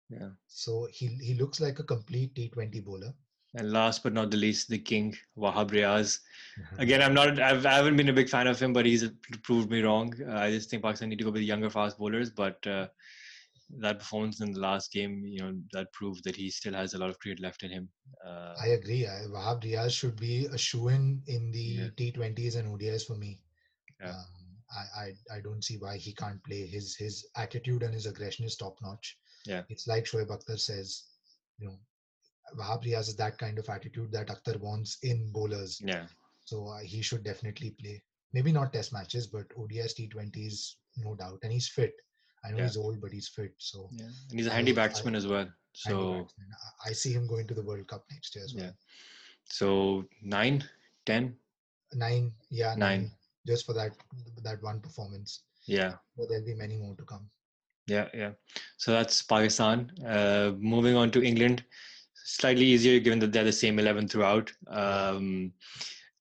Yeah. 0.09 0.29
So 0.47 0.87
he 0.91 1.07
he 1.07 1.33
looks 1.33 1.59
like 1.59 1.79
a 1.79 1.83
complete 1.83 2.35
T20 2.35 2.83
bowler. 2.85 3.13
And 3.55 3.71
last 3.71 4.01
but 4.01 4.13
not 4.13 4.31
the 4.31 4.37
least, 4.37 4.67
the 4.67 4.79
king 4.79 5.15
Wahab 5.37 5.69
Riaz. 5.69 6.19
Again, 6.79 7.01
I'm 7.01 7.13
not. 7.13 7.39
I've, 7.39 7.65
I 7.65 7.73
haven't 7.73 7.97
been 7.97 8.09
a 8.09 8.13
big 8.13 8.29
fan 8.29 8.47
of 8.47 8.59
him, 8.59 8.73
but 8.73 8.85
he's 8.85 9.07
proved 9.43 9.69
me 9.69 9.81
wrong. 9.81 10.13
Uh, 10.27 10.37
I 10.37 10.51
just 10.51 10.69
think 10.69 10.83
Pakistan 10.83 11.09
need 11.09 11.19
to 11.19 11.25
go 11.25 11.31
with 11.31 11.43
younger 11.43 11.69
fast 11.69 11.97
bowlers. 11.97 12.31
But 12.31 12.65
uh, 12.65 12.87
that 13.79 13.99
performance 13.99 14.41
in 14.41 14.51
the 14.51 14.59
last 14.59 14.91
game, 14.91 15.23
you 15.25 15.39
know, 15.39 15.53
that 15.71 15.91
proved 15.93 16.23
that 16.23 16.35
he 16.35 16.49
still 16.49 16.73
has 16.73 16.93
a 16.93 16.97
lot 16.97 17.09
of 17.09 17.19
create 17.19 17.41
left 17.41 17.63
in 17.63 17.71
him. 17.71 17.89
Uh, 18.25 18.53
I 18.61 18.67
agree. 18.67 19.07
I, 19.07 19.25
Wahab 19.27 19.63
Riaz 19.63 19.91
should 19.91 20.19
be 20.19 20.45
a 20.45 20.57
shoe 20.57 20.89
in 20.89 21.21
in 21.27 21.51
the 21.51 21.59
yeah. 21.59 21.87
T20s 21.97 22.57
and 22.57 22.67
ODIs 22.73 23.05
for 23.05 23.15
me. 23.15 23.39
Yeah. 24.01 24.11
Um, 24.11 24.25
I, 24.75 25.01
I 25.01 25.37
I 25.37 25.41
don't 25.41 25.63
see 25.63 25.77
why 25.77 25.97
he 25.97 26.13
can't 26.13 26.43
play. 26.43 26.65
His 26.65 26.95
his 26.95 27.27
attitude 27.35 27.83
and 27.83 27.93
his 27.93 28.05
aggression 28.05 28.45
is 28.45 28.55
top 28.55 28.77
notch. 28.81 29.17
Yeah, 29.45 29.63
it's 29.69 29.87
like 29.87 30.05
Shoaib 30.05 30.29
Akhtar 30.29 30.59
says, 30.59 31.03
you 31.59 31.67
know, 31.67 31.77
Wahab 32.57 32.83
Riaz 32.85 33.07
is 33.07 33.15
that 33.17 33.37
kind 33.37 33.59
of 33.59 33.69
attitude 33.69 34.11
that 34.11 34.27
Akhtar 34.27 34.59
wants 34.59 34.97
in 35.03 35.31
bowlers. 35.31 35.81
Yeah. 35.83 36.05
So 36.45 36.67
uh, 36.67 36.79
he 36.79 37.01
should 37.01 37.23
definitely 37.23 37.71
play. 37.71 38.01
maybe 38.33 38.51
not 38.51 38.73
test 38.73 38.91
matches, 38.91 39.27
but 39.27 39.47
ODIs, 39.49 39.93
T20s, 39.93 40.73
no 40.97 41.15
doubt. 41.15 41.39
And 41.43 41.51
he's 41.51 41.69
fit. 41.69 41.93
I 42.45 42.51
know 42.51 42.57
Yeah. 42.57 42.63
he's 42.67 42.77
old, 42.77 42.99
but 43.01 43.11
he's 43.11 43.27
fit. 43.27 43.53
So 43.57 43.89
Yeah, 43.93 44.05
and 44.29 44.39
he's 44.39 44.47
a 44.47 44.51
handy 44.51 44.71
I- 44.71 44.75
batsman 44.75 45.15
as 45.15 45.27
well. 45.27 45.47
So. 45.73 46.27
I- 46.85 46.89
I 46.89 46.93
see 46.93 47.11
him 47.13 47.25
going 47.27 47.47
to 47.47 47.53
the 47.53 47.63
World 47.63 47.87
Cup 47.87 48.05
next 48.11 48.35
year 48.35 48.43
as 48.45 48.53
well. 48.53 48.65
Yeah. 48.65 48.71
so 49.45 50.05
nine, 50.21 50.63
ten, 51.05 51.37
Nine, 51.95 52.33
yeah, 52.49 52.69
Nine. 52.75 53.01
nine. 53.01 53.11
Just 53.45 53.65
for 53.67 53.73
that 53.73 53.95
that 54.43 54.61
one 54.63 54.79
performance. 54.81 55.43
yeah. 55.65 55.93
But 56.17 56.29
there'll 56.29 56.45
be 56.45 56.55
many 56.55 56.77
more 56.77 56.95
to 56.95 57.03
come. 57.05 57.29
Yeah, 57.87 58.07
yeah. 58.13 58.31
So 58.77 58.91
that's 58.93 59.21
Pakistan. 59.21 59.91
Uh, 60.05 60.53
moving 60.57 60.95
on 60.95 61.11
to 61.11 61.21
England, 61.23 61.63
slightly 62.23 62.65
easier 62.65 62.99
given 62.99 63.19
that 63.19 63.31
they're 63.33 63.43
the 63.43 63.51
same 63.51 63.79
11 63.79 64.07
throughout. 64.07 64.51
Um, 64.67 65.53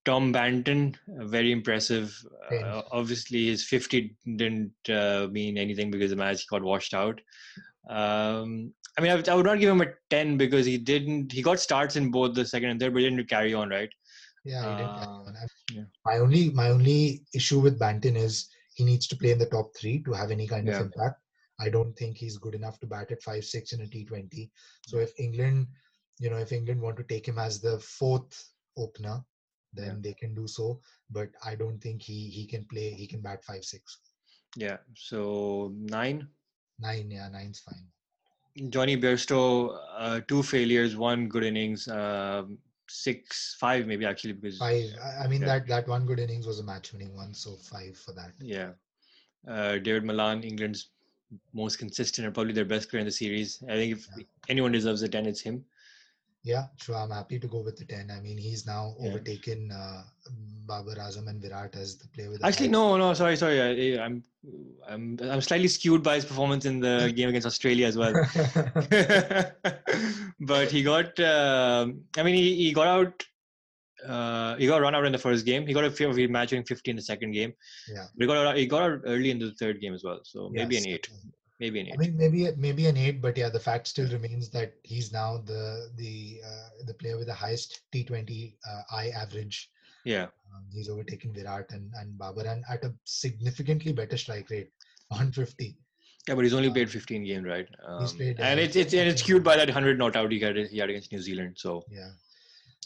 Tom 0.05 0.33
Banton, 0.33 0.97
very 1.07 1.53
impressive. 1.53 2.17
Uh, 2.51 2.83
obviously, 2.91 3.47
his 3.47 3.65
50 3.65 4.15
didn't 4.37 4.73
uh, 4.91 5.29
mean 5.31 5.57
anything 5.57 5.91
because 5.91 6.11
the 6.11 6.17
match 6.17 6.47
got 6.49 6.63
washed 6.63 6.93
out. 6.95 7.21
Um, 7.89 8.73
I 8.99 9.01
mean, 9.01 9.13
I 9.13 9.15
would, 9.15 9.29
I 9.29 9.35
would 9.35 9.47
not 9.47 9.61
give 9.61 9.71
him 9.71 9.81
a 9.81 9.93
10 10.11 10.37
because 10.37 10.67
he 10.67 10.77
didn't, 10.77 11.33
he 11.33 11.41
got 11.41 11.61
starts 11.61 11.97
in 11.97 12.11
both 12.11 12.35
the 12.35 12.45
second 12.45 12.71
and 12.71 12.81
third, 12.81 12.93
but 12.93 13.03
he 13.03 13.09
didn't 13.09 13.29
carry 13.29 13.55
on, 13.55 13.71
right? 13.71 13.91
Yeah, 14.45 14.63
he 14.63 14.77
didn't 14.77 14.99
Uh, 14.99 15.33
yeah. 15.73 15.85
My 16.05 16.19
only 16.19 16.51
my 16.51 16.71
only 16.71 17.23
issue 17.33 17.61
with 17.61 17.79
Banton 17.79 18.17
is 18.17 18.49
he 18.75 18.85
needs 18.85 19.07
to 19.07 19.17
play 19.17 19.31
in 19.31 19.39
the 19.39 19.47
top 19.47 19.71
three 19.77 20.03
to 20.03 20.13
have 20.13 20.33
any 20.33 20.49
kind 20.49 20.67
Yeah. 20.67 20.81
of 20.81 20.87
impact. 20.87 21.21
I 21.61 21.69
don't 21.69 21.95
think 21.95 22.17
he's 22.17 22.39
good 22.39 22.57
enough 22.57 22.81
to 22.81 22.89
bat 22.89 23.13
at 23.13 23.23
five 23.23 23.45
six 23.45 23.73
in 23.73 23.83
a 23.83 23.87
T20. 23.87 24.51
So 24.89 24.99
if 24.99 25.13
England, 25.19 25.69
you 26.19 26.29
know, 26.29 26.39
if 26.39 26.51
England 26.51 26.81
want 26.81 26.97
to 26.97 27.05
take 27.05 27.27
him 27.29 27.39
as 27.39 27.61
the 27.61 27.79
fourth 27.79 28.51
opener, 28.77 29.25
then 29.73 29.87
Yeah. 29.87 30.01
they 30.01 30.15
can 30.15 30.35
do 30.35 30.47
so. 30.47 30.81
But 31.11 31.31
I 31.45 31.55
don't 31.55 31.81
think 31.81 32.03
he 32.03 32.29
he 32.31 32.47
can 32.47 32.65
play. 32.65 32.91
He 32.91 33.07
can 33.07 33.21
bat 33.21 33.45
five 33.45 33.65
six. 33.65 33.99
Yeah. 34.57 34.79
So 34.95 35.73
nine. 35.75 36.29
Nine, 36.79 37.11
yeah, 37.11 37.29
nine's 37.29 37.61
fine. 37.61 38.71
Jonny 38.71 38.97
Bairstow, 38.97 39.79
uh, 39.97 40.21
two 40.29 40.43
failures, 40.43 40.95
one 40.97 41.27
good 41.29 41.45
innings, 41.45 41.89
um, 41.89 42.59
six, 42.89 43.57
five 43.59 43.87
maybe 43.87 44.05
actually 44.05 44.35
because 44.35 44.59
Five. 44.59 44.91
I, 45.03 45.25
I 45.25 45.29
mean 45.29 45.41
Yeah. 45.43 45.47
that 45.59 45.67
that 45.69 45.89
one 45.89 46.05
good 46.07 46.19
innings 46.19 46.47
was 46.47 46.59
a 46.59 46.65
match 46.65 46.93
winning 46.93 47.15
one, 47.15 47.33
so 47.35 47.57
five 47.57 47.97
for 47.97 48.13
that. 48.13 48.33
Yeah. 48.39 48.73
Uh, 49.47 49.79
Dawid 49.79 50.05
Malan, 50.05 50.43
England's 50.45 50.91
most 51.55 51.79
consistent 51.79 52.27
and 52.27 52.35
probably 52.35 52.53
their 52.53 52.67
best 52.67 52.91
player 52.91 53.01
in 53.01 53.07
the 53.07 53.13
series. 53.13 53.63
I 53.69 53.73
think 53.75 53.93
if 53.93 54.09
Yeah. 54.17 54.25
anyone 54.49 54.73
deserves 54.73 55.03
a 55.03 55.09
10, 55.09 55.27
it's 55.27 55.41
him. 55.41 55.65
Yeah, 56.45 56.67
sure. 56.77 56.97
I'm 56.97 57.11
happy 57.11 57.39
to 57.39 57.47
go 57.47 57.61
with 57.61 57.77
the 57.77 57.85
10. 57.85 58.11
I 58.11 58.21
mean, 58.21 58.37
he's 58.37 58.67
now 58.67 58.97
Yeah. 58.99 59.11
overtaken 59.11 59.71
uh, 59.71 60.03
Babar 60.67 60.97
Azam 60.97 61.29
and 61.29 61.41
Virat 61.41 61.77
as 61.77 61.99
the 61.99 62.09
player 62.09 62.31
with 62.31 62.41
the 62.41 62.47
Actually, 62.47 62.69
no, 62.69 62.97
no, 62.97 63.15
sorry, 63.15 63.37
sorry. 63.37 63.97
I, 63.97 64.05
I'm, 64.05 64.25
I'm, 64.89 65.19
I'm 65.23 65.41
slightly 65.41 65.69
skewed 65.69 66.03
by 66.03 66.17
his 66.17 66.25
performance 66.25 66.65
in 66.65 66.81
the 66.81 67.13
game 67.17 67.29
against 67.29 67.47
Australia 67.47 67.87
as 67.87 67.97
well. 67.97 68.13
but 70.41 70.71
he 70.71 70.83
got, 70.83 71.19
um 71.21 72.01
I 72.17 72.23
mean, 72.25 72.35
he, 72.35 72.57
he 72.57 72.73
got 72.73 72.89
out. 72.89 73.25
Uh, 74.05 74.57
he 74.57 74.67
got 74.67 74.81
run 74.81 74.97
out 74.97 75.05
in 75.05 75.13
the 75.13 75.19
first 75.19 75.47
game. 75.47 75.65
He 75.65 75.73
got 75.73 75.85
a 75.85 75.91
few 75.91 76.09
of 76.11 76.31
match 76.31 76.51
winning 76.51 76.67
50 76.67 76.91
in 76.91 76.97
the 76.97 77.03
second 77.03 77.31
game. 77.31 77.53
Yeah. 77.89 78.07
But 78.17 78.23
he 78.23 78.27
got 78.27 78.47
out, 78.47 78.57
he 78.57 78.67
got 78.67 78.83
out 78.83 79.01
early 79.07 79.31
in 79.31 79.39
the 79.39 79.53
third 79.53 79.81
game 79.81 79.95
as 79.95 80.03
well. 80.03 80.19
So 80.25 80.51
maybe 80.53 80.75
Yes. 80.75 80.85
an 80.85 80.91
eight. 80.91 81.09
Maybe 81.63 81.81
an 81.81 81.89
eight. 81.89 81.95
I 81.95 81.97
mean, 82.03 82.17
maybe 82.23 82.41
maybe 82.67 82.87
an 82.91 82.97
eight, 82.97 83.19
but 83.27 83.37
yeah, 83.41 83.49
the 83.57 83.61
fact 83.69 83.87
still 83.87 84.09
remains 84.17 84.51
that 84.51 84.75
he's 84.93 85.13
now 85.13 85.29
the 85.53 85.91
the 85.97 86.41
uh, 86.53 86.69
the 86.89 86.95
player 86.95 87.17
with 87.19 87.29
the 87.29 87.35
highest 87.43 87.83
T20 87.93 88.55
uh, 88.71 88.83
I 88.91 89.11
average. 89.11 89.71
yeah. 90.05 90.27
Um, 90.55 90.65
he's 90.77 90.89
overtaken 90.95 91.33
Virat 91.33 91.71
and 91.77 91.91
and 92.01 92.19
Babar, 92.19 92.47
and 92.55 92.65
at 92.69 92.85
a 92.85 92.93
significantly 93.05 93.93
better 94.01 94.19
strike 94.25 94.51
rate, 94.51 94.71
150. 95.09 95.77
Yeah, 96.29 96.35
but 96.35 96.45
he's 96.45 96.55
only 96.55 96.69
Um, 96.69 96.75
played 96.75 96.91
15 96.91 97.25
games, 97.25 97.47
right? 97.47 97.69
Um, 97.87 98.07
played, 98.17 98.41
and 98.41 98.61
uh, 98.61 98.63
it's 98.65 98.77
it's 98.77 98.95
and 98.95 99.09
it's 99.09 99.23
skewed 99.23 99.45
by 99.45 99.57
that 99.57 99.69
100 99.69 99.99
not 99.99 100.17
out 100.17 100.33
he 100.33 100.41
had 100.41 100.57
he 100.57 100.79
had 100.79 100.91
against 100.91 101.13
New 101.13 101.21
Zealand. 101.29 101.57
So 101.59 101.85
Yeah, 102.01 102.11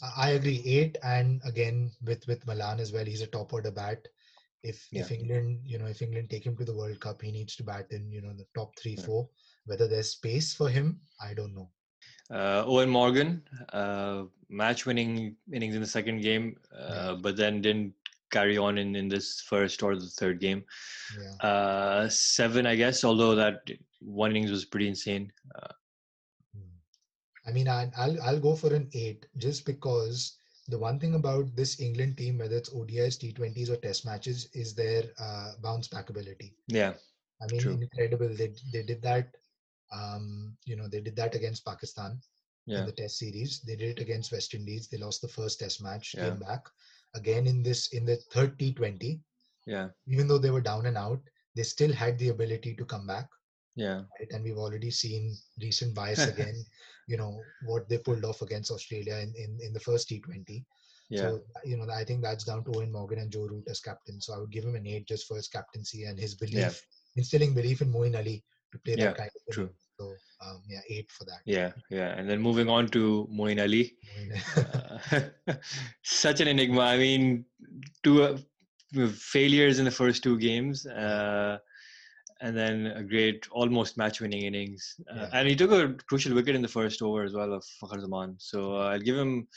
I 0.03 0.11
I 0.27 0.29
agree. 0.37 0.61
Eight, 0.65 0.97
and 1.03 1.41
again 1.53 1.91
with 2.11 2.27
with 2.27 2.45
Malan 2.47 2.79
as 2.79 2.91
well, 2.93 3.05
he's 3.05 3.21
a 3.21 3.27
top 3.37 3.53
order 3.53 3.71
bat. 3.71 4.07
If 4.63 4.87
if 4.91 5.11
England, 5.11 5.61
you 5.65 5.77
know, 5.77 5.85
if 5.85 6.01
England 6.01 6.29
take 6.29 6.45
him 6.45 6.57
to 6.57 6.65
the 6.65 6.75
World 6.75 6.99
Cup, 6.99 7.21
he 7.21 7.31
needs 7.31 7.55
to 7.57 7.63
bat 7.63 7.87
in 7.91 8.11
you 8.11 8.21
know 8.21 8.33
the 8.33 8.47
top 8.55 8.77
three, 8.77 8.95
Yeah. 8.97 9.05
four. 9.05 9.29
Whether 9.65 9.87
there's 9.87 10.11
space 10.11 10.53
for 10.53 10.69
him, 10.69 11.01
I 11.21 11.33
don't 11.33 11.53
know. 11.55 11.71
uh, 12.29 12.65
Eoin 12.65 12.89
Morgan, 12.89 13.47
uh, 13.71 14.25
match-winning 14.49 15.37
innings 15.53 15.75
in 15.75 15.81
the 15.81 15.87
second 15.87 16.21
game, 16.21 16.57
uh, 16.75 16.93
Yeah. 16.93 17.15
but 17.21 17.37
then 17.37 17.61
didn't 17.61 17.93
carry 18.31 18.57
on 18.57 18.77
in 18.77 18.95
in 18.95 19.07
this 19.07 19.41
first 19.41 19.81
or 19.83 19.95
the 19.95 20.09
third 20.19 20.39
game. 20.41 20.65
Yeah. 21.17 21.35
Uh, 21.49 22.09
seven, 22.09 22.65
I 22.65 22.75
guess. 22.75 23.03
Although 23.03 23.35
that 23.35 23.61
one 23.99 24.31
innings 24.31 24.51
was 24.51 24.65
pretty 24.65 24.87
insane. 24.89 25.31
Uh, 25.55 25.73
Hmm. 26.53 26.75
I 27.45 27.51
mean, 27.53 27.67
I, 27.69 27.91
I'll 27.97 28.21
I'll 28.21 28.39
go 28.39 28.55
for 28.55 28.73
an 28.73 28.89
eight 28.93 29.25
just 29.37 29.65
because 29.65 30.37
the 30.67 30.79
one 30.79 30.99
thing 30.99 31.15
about 31.15 31.55
this 31.55 31.79
England 31.79 32.17
team, 32.17 32.37
whether 32.39 32.57
it's 32.57 32.73
ODIs, 32.73 33.17
T20s, 33.17 33.69
or 33.69 33.77
Test 33.77 34.05
matches, 34.05 34.49
is 34.53 34.75
their 34.75 35.03
uh, 35.19 35.53
bounce 35.61 35.87
back 35.87 36.09
ability. 36.09 36.55
yeah, 36.67 36.93
I 37.41 37.47
mean, 37.47 37.67
True. 37.67 37.81
incredible. 37.81 38.29
They 38.29 38.53
they 38.71 38.83
did 38.83 39.01
that. 39.03 39.35
Um, 39.91 40.57
you 40.65 40.75
know, 40.75 40.87
they 40.87 41.01
did 41.01 41.15
that 41.17 41.35
against 41.35 41.65
Pakistan 41.65 42.21
yeah, 42.65 42.77
in 42.77 42.85
the 42.85 42.91
Test 42.91 43.17
series. 43.19 43.61
They 43.61 43.75
did 43.75 43.97
it 43.97 44.01
against 44.01 44.31
West 44.31 44.53
Indies. 44.53 44.87
They 44.87 44.97
lost 44.97 45.21
the 45.21 45.27
first 45.27 45.59
Test 45.59 45.81
match, 45.81 46.17
Yeah. 46.17 46.23
came 46.23 46.39
back 46.39 46.65
again 47.15 47.47
in 47.47 47.63
this 47.63 47.87
in 47.93 48.05
the 48.05 48.17
third 48.17 48.59
T20. 48.59 49.21
yeah, 49.65 49.89
Even 50.07 50.27
though 50.27 50.37
they 50.39 50.51
were 50.51 50.61
down 50.61 50.85
and 50.85 50.97
out, 50.97 51.21
they 51.55 51.63
still 51.63 51.93
had 51.93 52.17
the 52.19 52.29
ability 52.29 52.75
to 52.75 52.85
come 52.85 53.07
back. 53.07 53.29
Yeah, 53.77 54.01
right? 54.19 54.31
And 54.31 54.43
we've 54.43 54.57
already 54.57 54.91
seen 54.91 55.37
recent 55.61 55.95
bias 55.95 56.27
again. 56.33 56.57
you 57.07 57.17
know 57.17 57.33
what 57.65 57.87
they 57.89 57.97
pulled 58.05 58.25
off 58.29 58.41
against 58.41 58.71
Australia 58.71 59.15
in 59.25 59.33
in, 59.43 59.51
in 59.65 59.71
the 59.73 59.83
first 59.87 60.09
T20. 60.09 60.65
yeah. 61.09 61.21
So 61.21 61.27
you 61.63 61.77
know 61.77 61.87
I 61.89 62.03
think 62.03 62.21
that's 62.21 62.43
down 62.49 62.63
to 62.65 62.71
Eoin 62.71 62.91
Morgan 62.91 63.19
and 63.23 63.31
Joe 63.31 63.47
Root 63.51 63.69
as 63.73 63.79
captain. 63.79 64.19
So 64.19 64.33
I 64.33 64.39
would 64.39 64.51
give 64.55 64.65
him 64.65 64.75
an 64.75 64.87
eight 64.93 65.07
just 65.07 65.27
for 65.27 65.37
his 65.37 65.47
captaincy 65.47 66.03
and 66.03 66.19
his 66.25 66.35
belief, 66.35 66.81
instilling 67.15 67.53
belief 67.59 67.81
in 67.85 67.93
Moeen 67.93 68.17
Ali 68.21 68.43
to 68.73 68.79
play 68.79 68.95
Yeah, 68.97 69.05
that 69.05 69.17
kind 69.21 69.31
of 69.35 69.53
true. 69.53 69.69
So 69.99 70.13
um, 70.45 70.61
yeah, 70.67 70.81
eight 70.89 71.09
for 71.11 71.25
that. 71.25 71.41
Yeah, 71.45 71.71
yeah, 71.89 72.09
and 72.17 72.29
then 72.29 72.41
moving 72.41 72.69
on 72.69 72.89
to 72.89 73.27
Moeen 73.31 73.61
Ali, 73.61 73.95
uh, 74.57 75.53
such 76.03 76.41
an 76.41 76.47
enigma. 76.47 76.81
I 76.81 76.97
mean, 76.97 77.45
two 78.03 78.23
uh, 78.23 78.37
failures 79.07 79.79
in 79.79 79.85
the 79.85 79.91
first 79.91 80.23
two 80.23 80.37
games, 80.37 80.85
uh, 80.85 81.57
and 82.41 82.55
then 82.55 82.87
a 82.87 83.03
great, 83.03 83.47
almost 83.51 83.97
match-winning 83.97 84.43
innings. 84.43 84.95
Uh, 85.09 85.15
Yeah. 85.15 85.29
And 85.33 85.47
he 85.47 85.55
took 85.55 85.71
a 85.71 85.93
crucial 86.05 86.33
wicket 86.33 86.55
in 86.55 86.61
the 86.61 86.67
first 86.67 87.01
over 87.01 87.23
as 87.23 87.33
well 87.33 87.53
of 87.53 87.63
Fakhar 87.81 87.99
Zaman. 88.01 88.35
So 88.39 88.75
uh, 88.75 88.89
I'll 88.89 88.99
give 88.99 89.17
him. 89.17 89.47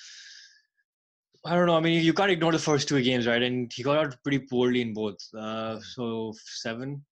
I 1.44 1.54
don't 1.54 1.66
know. 1.66 1.76
I 1.76 1.80
mean, 1.80 2.04
you 2.04 2.12
can't 2.12 2.30
ignore 2.30 2.52
the 2.52 2.58
first 2.58 2.86
two 2.88 3.00
games, 3.02 3.26
right? 3.26 3.42
And 3.42 3.72
he 3.72 3.82
got 3.82 3.98
out 3.98 4.16
pretty 4.22 4.40
poorly 4.40 4.82
in 4.82 4.92
both. 4.92 5.18
Uh, 5.34 5.80
so 5.80 6.34
seven. 6.44 7.02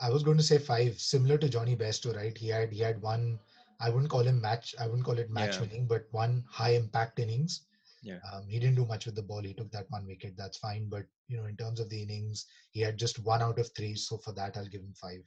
I 0.00 0.10
was 0.10 0.22
going 0.22 0.36
to 0.36 0.42
say 0.42 0.58
five, 0.58 0.98
similar 0.98 1.38
to 1.38 1.48
Jonny 1.48 1.76
Bairstow, 1.76 2.14
right? 2.16 2.36
He 2.36 2.48
had 2.48 2.72
he 2.72 2.80
had 2.80 3.00
one. 3.00 3.38
I 3.80 3.90
wouldn't 3.90 4.10
call 4.10 4.22
him 4.22 4.40
match. 4.40 4.74
I 4.80 4.86
wouldn't 4.86 5.04
call 5.04 5.18
it 5.18 5.30
match 5.30 5.54
Yeah. 5.56 5.60
winning, 5.62 5.86
but 5.86 6.06
one 6.10 6.44
high 6.50 6.74
impact 6.74 7.18
innings. 7.18 7.62
Yeah. 8.06 8.18
Um, 8.32 8.46
he 8.48 8.58
didn't 8.60 8.76
do 8.76 8.86
much 8.86 9.06
with 9.06 9.16
the 9.16 9.22
ball. 9.30 9.42
He 9.42 9.52
took 9.60 9.70
that 9.72 9.86
one 9.90 10.06
wicket. 10.06 10.34
That's 10.36 10.58
fine. 10.58 10.88
But 10.88 11.06
you 11.28 11.36
know, 11.38 11.46
in 11.46 11.56
terms 11.56 11.80
of 11.80 11.88
the 11.90 12.00
innings, 12.02 12.46
he 12.70 12.80
had 12.80 12.96
just 13.04 13.18
one 13.30 13.42
out 13.42 13.58
of 13.58 13.70
three. 13.76 13.94
So 13.96 14.18
for 14.18 14.32
that, 14.34 14.56
I'll 14.56 14.72
give 14.74 14.82
him 14.82 14.94
five. 15.00 15.22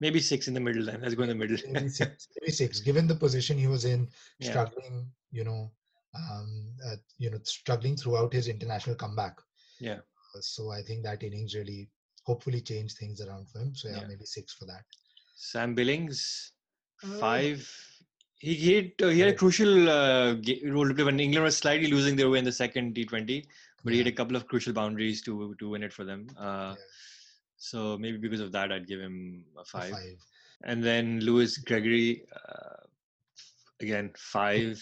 Maybe 0.00 0.20
six 0.20 0.46
in 0.46 0.54
the 0.54 0.60
middle. 0.60 0.84
Then 0.84 1.00
let's 1.02 1.14
go 1.14 1.24
in 1.24 1.28
the 1.30 1.34
middle. 1.34 1.58
Maybe 1.72 1.88
six. 2.00 2.28
maybe 2.40 2.52
six. 2.52 2.78
Given 2.80 3.08
the 3.08 3.16
position 3.16 3.58
he 3.58 3.66
was 3.66 3.84
in, 3.84 4.08
Yeah. 4.38 4.50
struggling. 4.50 5.10
You 5.32 5.44
know, 5.48 5.72
um, 6.14 6.52
uh, 6.86 6.96
you 7.18 7.30
know, 7.30 7.40
struggling 7.42 7.96
throughout 7.96 8.32
his 8.32 8.46
international 8.46 8.94
comeback. 8.96 9.36
Yeah. 9.80 9.98
Uh, 10.36 10.40
So 10.40 10.70
I 10.70 10.82
think 10.82 11.02
that 11.02 11.24
innings 11.24 11.56
really, 11.56 11.90
hopefully, 12.30 12.60
changed 12.60 12.96
things 12.96 13.20
around 13.20 13.48
for 13.50 13.58
him. 13.58 13.74
So 13.74 13.88
yeah, 13.88 14.02
Yeah. 14.02 14.06
maybe 14.06 14.24
six 14.36 14.54
for 14.54 14.66
that. 14.66 14.84
Sam 15.34 15.74
Billings, 15.74 16.52
Uh, 17.02 17.18
five. 17.26 17.60
He 17.97 17.97
he 18.38 18.74
had, 18.74 18.92
uh, 19.02 19.08
he 19.08 19.20
had 19.20 19.30
a 19.30 19.34
crucial 19.34 19.88
uh, 19.88 20.34
role 20.66 20.88
to 20.88 20.94
play 20.94 21.04
when 21.04 21.20
England 21.20 21.44
was 21.44 21.56
slightly 21.56 21.90
losing 21.90 22.16
their 22.16 22.30
way 22.30 22.38
in 22.38 22.44
the 22.44 22.52
second 22.52 22.94
T20, 22.94 23.44
but 23.82 23.92
he 23.92 23.98
had 23.98 24.06
a 24.06 24.12
couple 24.12 24.36
of 24.36 24.46
crucial 24.46 24.72
boundaries 24.72 25.22
to 25.22 25.54
to 25.58 25.68
win 25.68 25.82
it 25.82 25.92
for 25.92 26.04
them. 26.04 26.28
Uh. 26.38 26.74
So 27.58 27.98
maybe 27.98 28.18
because 28.18 28.40
of 28.40 28.52
that, 28.52 28.70
I'd 28.70 28.86
give 28.86 29.00
him 29.00 29.44
a 29.56 29.62
A 29.62 29.64
five. 29.64 29.90
five. 29.90 30.24
And 30.62 30.82
then 30.82 31.20
Lewis 31.20 31.58
Gregory, 31.58 32.24
uh, 32.32 32.84
again 33.80 34.12
five. 34.16 34.80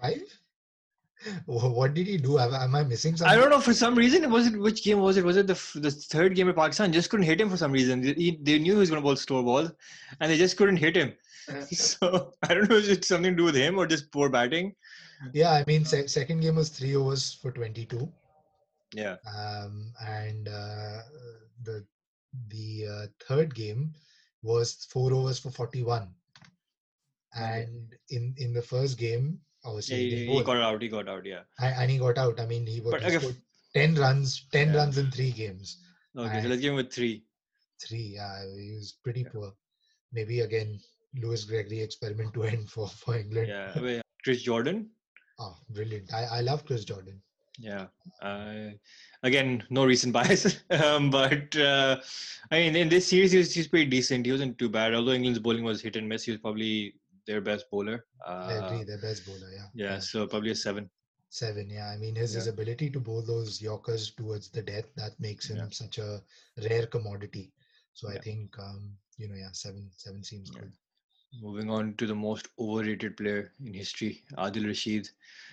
Five? 0.00 0.22
Wha- 1.46 1.68
What 1.68 1.94
did 1.94 2.06
he 2.06 2.16
do? 2.16 2.38
Am 2.38 2.74
I 2.74 2.84
missing 2.84 3.16
something? 3.16 3.32
I 3.36 3.40
don't 3.40 3.50
know 3.50 3.60
for 3.60 3.74
some 3.74 3.94
reason. 3.94 4.22
It 4.24 4.30
Was 4.30 4.46
it 4.46 4.58
which 4.58 4.84
game 4.84 5.00
was 5.00 5.16
it? 5.16 5.24
Was 5.24 5.36
it 5.36 5.46
the 5.46 5.58
the 5.80 5.90
third 5.90 6.34
game 6.34 6.48
of 6.48 6.56
Pakistan? 6.56 6.92
Just 6.92 7.10
couldn't 7.10 7.26
hit 7.26 7.40
him 7.40 7.50
for 7.50 7.56
some 7.56 7.72
reason. 7.72 8.02
He, 8.02 8.38
they 8.42 8.58
knew 8.58 8.74
he 8.74 8.78
was 8.78 8.90
going 8.90 9.02
to 9.02 9.04
bowl 9.04 9.16
slow 9.16 9.42
balls, 9.42 9.72
and 10.20 10.30
they 10.30 10.36
just 10.38 10.56
couldn't 10.56 10.76
hit 10.76 10.96
him. 10.96 11.12
So 11.72 12.32
I 12.42 12.52
don't 12.54 12.68
know 12.68 12.76
if 12.76 12.88
it's 12.90 13.08
something 13.08 13.32
to 13.32 13.36
do 13.36 13.44
with 13.44 13.54
him 13.54 13.78
or 13.78 13.86
just 13.86 14.12
poor 14.12 14.28
batting. 14.28 14.74
Yeah, 15.32 15.52
I 15.52 15.64
mean, 15.66 15.84
se- 15.84 16.08
second 16.08 16.40
game 16.40 16.56
was 16.56 16.68
three 16.68 16.94
overs 16.94 17.32
for 17.32 17.50
22. 17.50 18.06
Yeah. 18.94 19.16
Um, 19.26 19.92
and 20.06 20.46
uh, 20.46 20.98
the 21.64 21.86
the 22.48 22.86
uh, 22.86 23.06
third 23.26 23.54
game 23.54 23.94
was 24.42 24.86
four 24.90 25.12
overs 25.14 25.38
for 25.38 25.50
41. 25.50 26.08
And 27.34 27.94
in 28.10 28.34
in 28.36 28.52
the 28.52 28.62
first 28.62 28.98
game, 28.98 29.40
obviously 29.64 30.04
yeah, 30.04 30.32
he, 30.32 30.36
he 30.38 30.42
got 30.42 30.56
out. 30.56 30.82
He 30.82 30.88
got 30.88 31.08
out. 31.08 31.24
Yeah. 31.24 31.42
And, 31.58 31.90
he 31.90 31.98
got 31.98 32.18
out. 32.18 32.40
I 32.40 32.46
mean, 32.46 32.66
he, 32.66 32.80
was, 32.80 32.92
but, 32.92 33.02
he 33.02 33.16
okay. 33.16 33.34
10 33.74 33.94
runs, 33.96 34.46
10 34.52 34.68
yeah. 34.68 34.76
runs 34.76 34.98
in 34.98 35.10
three 35.10 35.30
games. 35.30 35.78
Okay, 36.16 36.28
and 36.34 36.42
so 36.42 36.48
let's 36.48 36.60
give 36.60 36.70
him 36.70 36.76
with 36.76 36.92
three. 36.92 37.22
Three, 37.80 38.14
yeah, 38.16 38.42
he 38.56 38.74
was 38.74 38.96
pretty 39.04 39.20
yeah. 39.20 39.28
poor. 39.32 39.52
Maybe 40.12 40.40
again, 40.40 40.80
Lewis 41.14 41.44
Gregory 41.44 41.80
experiment 41.80 42.34
to 42.34 42.44
end 42.44 42.68
for, 42.70 42.88
for 42.88 43.16
England. 43.16 43.48
Yeah, 43.48 44.00
Chris 44.24 44.42
Jordan. 44.42 44.90
Oh, 45.38 45.56
brilliant! 45.70 46.12
I, 46.12 46.24
I 46.24 46.40
love 46.40 46.64
Chris 46.64 46.84
Jordan. 46.84 47.22
Yeah. 47.58 47.86
Uh, 48.22 48.70
again, 49.22 49.64
no 49.70 49.84
recent 49.84 50.12
bias, 50.18 50.60
um, 50.70 51.10
but 51.10 51.56
uh, 51.56 52.00
I 52.50 52.58
mean, 52.58 52.76
in 52.76 52.88
this 52.88 53.08
series, 53.08 53.32
he 53.32 53.38
was, 53.38 53.52
he 53.52 53.60
was 53.60 53.68
pretty 53.68 53.86
decent. 53.86 54.26
He 54.26 54.32
wasn't 54.32 54.58
too 54.58 54.68
bad. 54.68 54.94
Although 54.94 55.12
England's 55.12 55.40
bowling 55.40 55.64
was 55.64 55.80
hit 55.80 55.96
and 55.96 56.08
miss, 56.08 56.24
he 56.24 56.32
was 56.32 56.40
probably 56.40 56.94
their 57.28 57.40
best 57.42 57.70
bowler. 57.70 58.06
Uh, 58.26 58.48
I 58.50 58.52
agree, 58.54 58.84
their 58.84 58.98
best 58.98 59.26
bowler. 59.26 59.50
Yeah. 59.54 59.66
Yeah. 59.74 59.92
yeah. 59.92 59.98
So 60.00 60.26
probably 60.26 60.50
a 60.50 60.54
seven. 60.56 60.90
Seven, 61.28 61.68
yeah. 61.68 61.90
I 61.94 61.98
mean, 61.98 62.14
his, 62.16 62.32
yeah. 62.32 62.38
his 62.38 62.46
ability 62.48 62.90
to 62.90 63.00
bowl 63.00 63.22
those 63.22 63.60
Yorkers 63.60 64.10
towards 64.12 64.48
the 64.48 64.62
death 64.62 64.86
that 64.96 65.12
makes 65.20 65.50
him 65.50 65.58
yeah. 65.58 65.68
such 65.70 65.98
a 65.98 66.22
rare 66.68 66.86
commodity. 66.86 67.52
So 67.92 68.08
I 68.08 68.18
think, 68.18 68.58
um, 68.58 68.92
you 69.18 69.28
know, 69.28 69.34
yeah, 69.34 69.52
seven, 69.52 69.90
seven 69.96 70.24
seems 70.24 70.50
good. 70.50 70.72
Moving 71.42 71.68
on 71.70 71.94
to 71.98 72.06
the 72.06 72.14
most 72.14 72.48
overrated 72.58 73.18
player 73.18 73.52
in 73.62 73.74
history, 73.74 74.22
Adil 74.38 74.66
Rashid. 74.66 75.10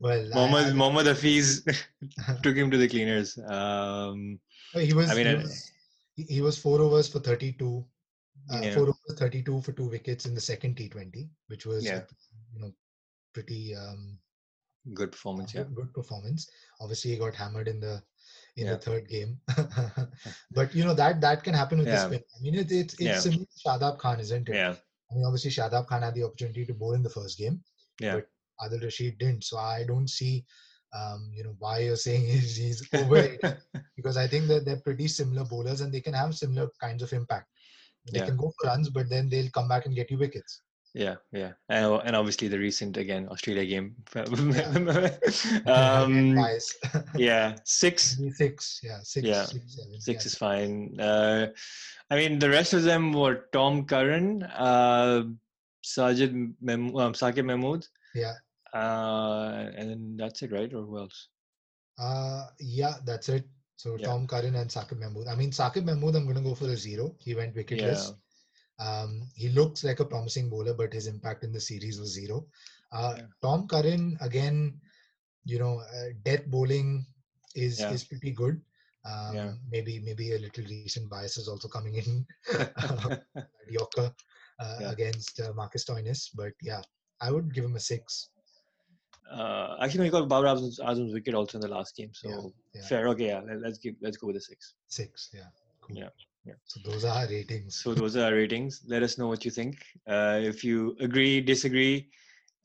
well, 0.00 0.28
Mohammad, 0.32 0.66
I, 0.66 0.72
Mohammad 0.74 1.06
Hafiz 1.06 1.64
took 2.42 2.54
him 2.54 2.70
to 2.70 2.76
the 2.76 2.86
cleaners. 2.86 3.36
Um, 3.38 4.38
he 4.74 4.92
was, 4.94 5.10
I 5.10 5.14
mean, 5.14 5.26
he 5.26 5.34
was, 5.34 5.72
he 6.14 6.40
was 6.40 6.58
four 6.58 6.80
overs 6.80 7.08
for 7.08 7.18
32, 7.18 7.84
uh, 8.50 8.60
yeah. 8.62 8.74
four 8.74 8.82
overs, 8.84 9.18
32 9.18 9.60
for 9.62 9.72
two 9.72 9.88
wickets 9.88 10.26
in 10.26 10.34
the 10.34 10.40
second 10.40 10.76
T20, 10.76 11.28
which 11.48 11.66
was, 11.66 11.84
yeah. 11.84 12.00
you 12.54 12.60
know, 12.60 12.72
pretty 13.34 13.74
um, 13.74 14.18
good 14.94 15.12
performance. 15.12 15.54
Yeah, 15.54 15.64
good 15.74 15.92
performance. 15.92 16.48
Obviously, 16.80 17.12
he 17.12 17.16
got 17.18 17.34
hammered 17.34 17.68
in 17.68 17.80
the 17.80 18.02
in 18.56 18.66
yeah. 18.66 18.72
the 18.72 18.78
third 18.78 19.08
game. 19.08 19.38
but 20.52 20.74
you 20.74 20.84
know 20.84 20.94
that 20.94 21.20
that 21.20 21.42
can 21.42 21.54
happen 21.54 21.78
with 21.78 21.88
yeah. 21.88 22.08
the 22.08 22.16
spin. 22.16 22.22
I 22.38 22.42
mean, 22.42 22.54
it, 22.54 22.70
it's 22.70 22.94
it's 22.98 23.22
similar 23.22 23.44
to 23.44 23.68
Shadab 23.68 23.98
Khan, 23.98 24.20
isn't 24.20 24.48
it? 24.48 24.54
Yeah. 24.54 24.74
I 25.10 25.14
mean, 25.14 25.24
obviously 25.24 25.50
Shadab 25.50 25.86
Khan 25.86 26.02
had 26.02 26.14
the 26.14 26.24
opportunity 26.24 26.64
to 26.66 26.74
bowl 26.74 26.94
in 26.94 27.02
the 27.02 27.10
first 27.10 27.38
game. 27.38 27.62
Yeah. 28.00 28.16
But 28.16 28.28
Adil 28.62 28.82
Rashid 28.82 29.18
didn't. 29.18 29.44
So 29.44 29.58
I 29.58 29.84
don't 29.86 30.08
see, 30.08 30.44
um, 30.94 31.30
you 31.34 31.44
know, 31.44 31.54
why 31.58 31.80
you're 31.80 31.96
saying 32.06 32.26
he's, 32.26 32.56
he's 32.56 32.88
overrated 32.94 33.58
because 33.96 34.16
I 34.16 34.26
think 34.26 34.48
that 34.48 34.64
they're 34.64 34.80
pretty 34.80 35.08
similar 35.08 35.44
bowlers 35.44 35.80
and 35.80 35.92
they 35.92 36.00
can 36.00 36.14
have 36.14 36.34
similar 36.34 36.68
kinds 36.80 37.02
of 37.02 37.12
impact. 37.12 37.48
They 38.10 38.20
can 38.20 38.36
go 38.36 38.52
for 38.58 38.66
runs, 38.68 38.90
but 38.90 39.08
then 39.08 39.28
they'll 39.28 39.50
come 39.50 39.68
back 39.68 39.86
and 39.86 39.94
get 39.94 40.10
you 40.10 40.18
wickets. 40.18 40.60
Yeah, 40.94 41.16
yeah, 41.32 41.52
and, 41.70 42.02
and 42.04 42.16
obviously 42.16 42.48
the 42.48 42.58
recent 42.58 42.98
again 42.98 43.26
Australia 43.30 43.64
game. 43.64 43.96
um, 45.66 46.36
yeah, 47.16 47.56
six. 47.64 48.18
Six, 48.34 48.80
yeah, 48.82 48.98
six. 49.02 49.26
Yeah, 49.26 49.44
six, 49.44 49.76
seven, 49.76 50.00
six 50.00 50.24
yeah. 50.24 50.26
is 50.26 50.34
fine. 50.34 51.00
Uh, 51.00 51.46
I 52.10 52.16
mean, 52.16 52.38
the 52.38 52.50
rest 52.50 52.74
of 52.74 52.82
them 52.82 53.14
were 53.14 53.46
Tom 53.54 53.86
Curran, 53.86 54.42
uh, 54.42 55.22
Sajid 55.82 56.52
Mem- 56.60 56.94
um, 56.94 57.14
Saqib 57.14 57.46
Mahmood. 57.46 57.86
Yeah. 58.14 58.34
Uh, 58.74 59.70
and 59.74 59.88
then 59.88 60.16
that's 60.18 60.42
it, 60.42 60.52
right? 60.52 60.72
Or 60.74 60.82
who 60.82 60.98
else? 60.98 61.28
Uh, 61.98 62.46
yeah, 62.60 62.94
that's 63.06 63.30
it. 63.30 63.46
So 63.76 63.96
yeah. 63.96 64.06
Tom 64.06 64.26
Curran 64.26 64.54
and 64.56 64.70
Saqib 64.70 64.98
Mahmood. 64.98 65.26
I 65.28 65.34
mean, 65.34 65.50
Saqib 65.50 65.84
Mahmood, 65.84 66.14
I'm 66.14 66.24
going 66.24 66.36
to 66.36 66.42
go 66.42 66.54
for 66.54 66.66
a 66.66 66.76
zero. 66.76 67.14
He 67.18 67.34
went 67.34 67.54
wicketless. 67.54 68.10
Yeah. 68.10 68.18
Um, 68.78 69.28
he 69.34 69.48
looks 69.48 69.84
like 69.84 70.00
a 70.00 70.04
promising 70.04 70.48
bowler, 70.48 70.74
but 70.74 70.92
his 70.92 71.06
impact 71.06 71.44
in 71.44 71.52
the 71.52 71.60
series 71.60 72.00
was 72.00 72.12
zero. 72.12 72.46
Uh, 72.92 73.14
yeah. 73.16 73.24
Tom 73.40 73.66
Curran, 73.66 74.16
again, 74.20 74.80
you 75.44 75.58
know, 75.58 75.80
uh, 75.80 76.10
death 76.24 76.46
bowling 76.46 77.06
is 77.54 77.80
is 77.80 78.04
pretty 78.04 78.30
good. 78.30 78.60
Um, 79.04 79.34
yeah. 79.34 79.52
Maybe 79.70 80.00
maybe 80.00 80.34
a 80.34 80.38
little 80.38 80.64
recent 80.64 81.10
bias 81.10 81.36
is 81.36 81.48
also 81.48 81.68
coming 81.68 81.96
in. 81.96 82.26
Yorker 83.68 84.12
uh, 84.60 84.78
against 84.86 85.40
uh, 85.40 85.52
Marcus 85.54 85.84
Stoinis, 85.84 86.28
but 86.34 86.52
yeah, 86.60 86.82
I 87.20 87.30
would 87.30 87.54
give 87.54 87.64
him 87.64 87.76
a 87.76 87.80
six. 87.80 88.28
Uh, 89.32 89.76
actually, 89.80 89.98
no, 89.98 90.04
he 90.04 90.10
got 90.10 90.28
Babar 90.28 90.44
Azam's, 90.44 90.78
Azam's 90.78 91.12
wicket 91.14 91.34
also 91.34 91.58
in 91.58 91.62
the 91.62 91.68
last 91.68 91.96
game, 91.96 92.10
so 92.12 92.52
fair. 92.88 93.08
Okay, 93.08 93.26
yeah, 93.26 93.40
let's 93.60 93.78
give 93.78 93.94
let's 94.02 94.16
go 94.16 94.26
with 94.26 94.36
the 94.36 94.40
six. 94.40 94.74
Six, 94.88 95.30
yeah, 95.32 95.48
cool. 95.80 95.96
Yeah. 95.96 96.08
Yeah. 96.44 96.54
So 96.66 96.80
those 96.84 97.04
are 97.04 97.22
our 97.22 97.28
ratings. 97.28 97.76
So 97.76 97.94
those 97.94 98.16
are 98.16 98.24
our 98.24 98.34
ratings. 98.34 98.82
Let 98.86 99.02
us 99.02 99.16
know 99.16 99.28
what 99.28 99.44
you 99.44 99.50
think. 99.50 99.76
Uh, 100.08 100.40
if 100.42 100.64
you 100.64 100.96
agree, 101.00 101.40
disagree, 101.40 102.10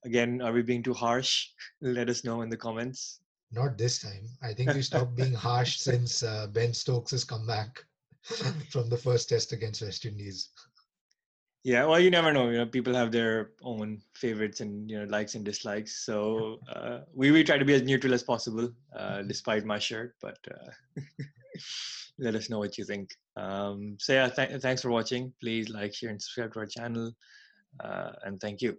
again, 0.04 0.42
are 0.42 0.52
we 0.52 0.64
being 0.64 0.82
too 0.82 0.94
harsh? 0.94 1.50
Let 1.82 2.10
us 2.10 2.24
know 2.24 2.42
in 2.42 2.50
the 2.50 2.58
comments. 2.58 3.20
Not 3.52 3.78
this 3.78 4.00
time. 4.00 4.28
I 4.42 4.54
think 4.54 4.74
we 4.74 4.82
stopped 4.82 5.16
being 5.16 5.34
harsh 5.50 5.78
since 5.78 6.24
uh, 6.24 6.48
Ben 6.48 6.74
Stokes 6.74 7.12
has 7.12 7.24
come 7.24 7.46
back 7.46 7.86
from 8.70 8.90
the 8.90 8.98
first 8.98 9.30
test 9.30 9.54
against 9.54 9.82
West 9.82 10.06
Indies. 10.06 10.50
Yeah, 11.64 11.86
well, 11.86 12.00
you 12.00 12.10
never 12.10 12.32
know. 12.32 12.50
You 12.50 12.60
know, 12.60 12.66
people 12.66 12.94
have 12.94 13.12
their 13.12 13.52
own 13.62 14.02
favorites 14.16 14.62
and 14.62 14.90
you 14.90 15.00
know 15.00 15.06
likes 15.06 15.36
and 15.36 15.44
dislikes. 15.44 16.06
So 16.06 16.60
uh, 16.74 17.00
we 17.14 17.32
we 17.32 17.44
try 17.44 17.58
to 17.58 17.66
be 17.66 17.74
as 17.74 17.82
neutral 17.82 18.14
as 18.14 18.24
possible, 18.24 18.70
uh, 18.96 19.24
despite 19.24 19.66
my 19.66 19.80
shirt. 19.80 20.16
But 20.22 20.38
uh, 20.50 21.02
let 22.20 22.36
us 22.36 22.50
know 22.50 22.60
what 22.60 22.78
you 22.78 22.86
think. 22.86 23.10
Um, 23.36 23.98
so 24.00 24.14
yeah, 24.14 24.30
th- 24.30 24.62
thanks 24.62 24.82
for 24.82 24.92
watching. 24.92 25.34
Please 25.42 25.70
like, 25.70 25.94
share, 25.94 26.10
and 26.10 26.22
subscribe 26.22 26.54
to 26.54 26.60
our 26.60 26.66
channel. 26.66 27.12
Uh, 27.84 28.12
and 28.24 28.40
thank 28.40 28.62
you. 28.62 28.78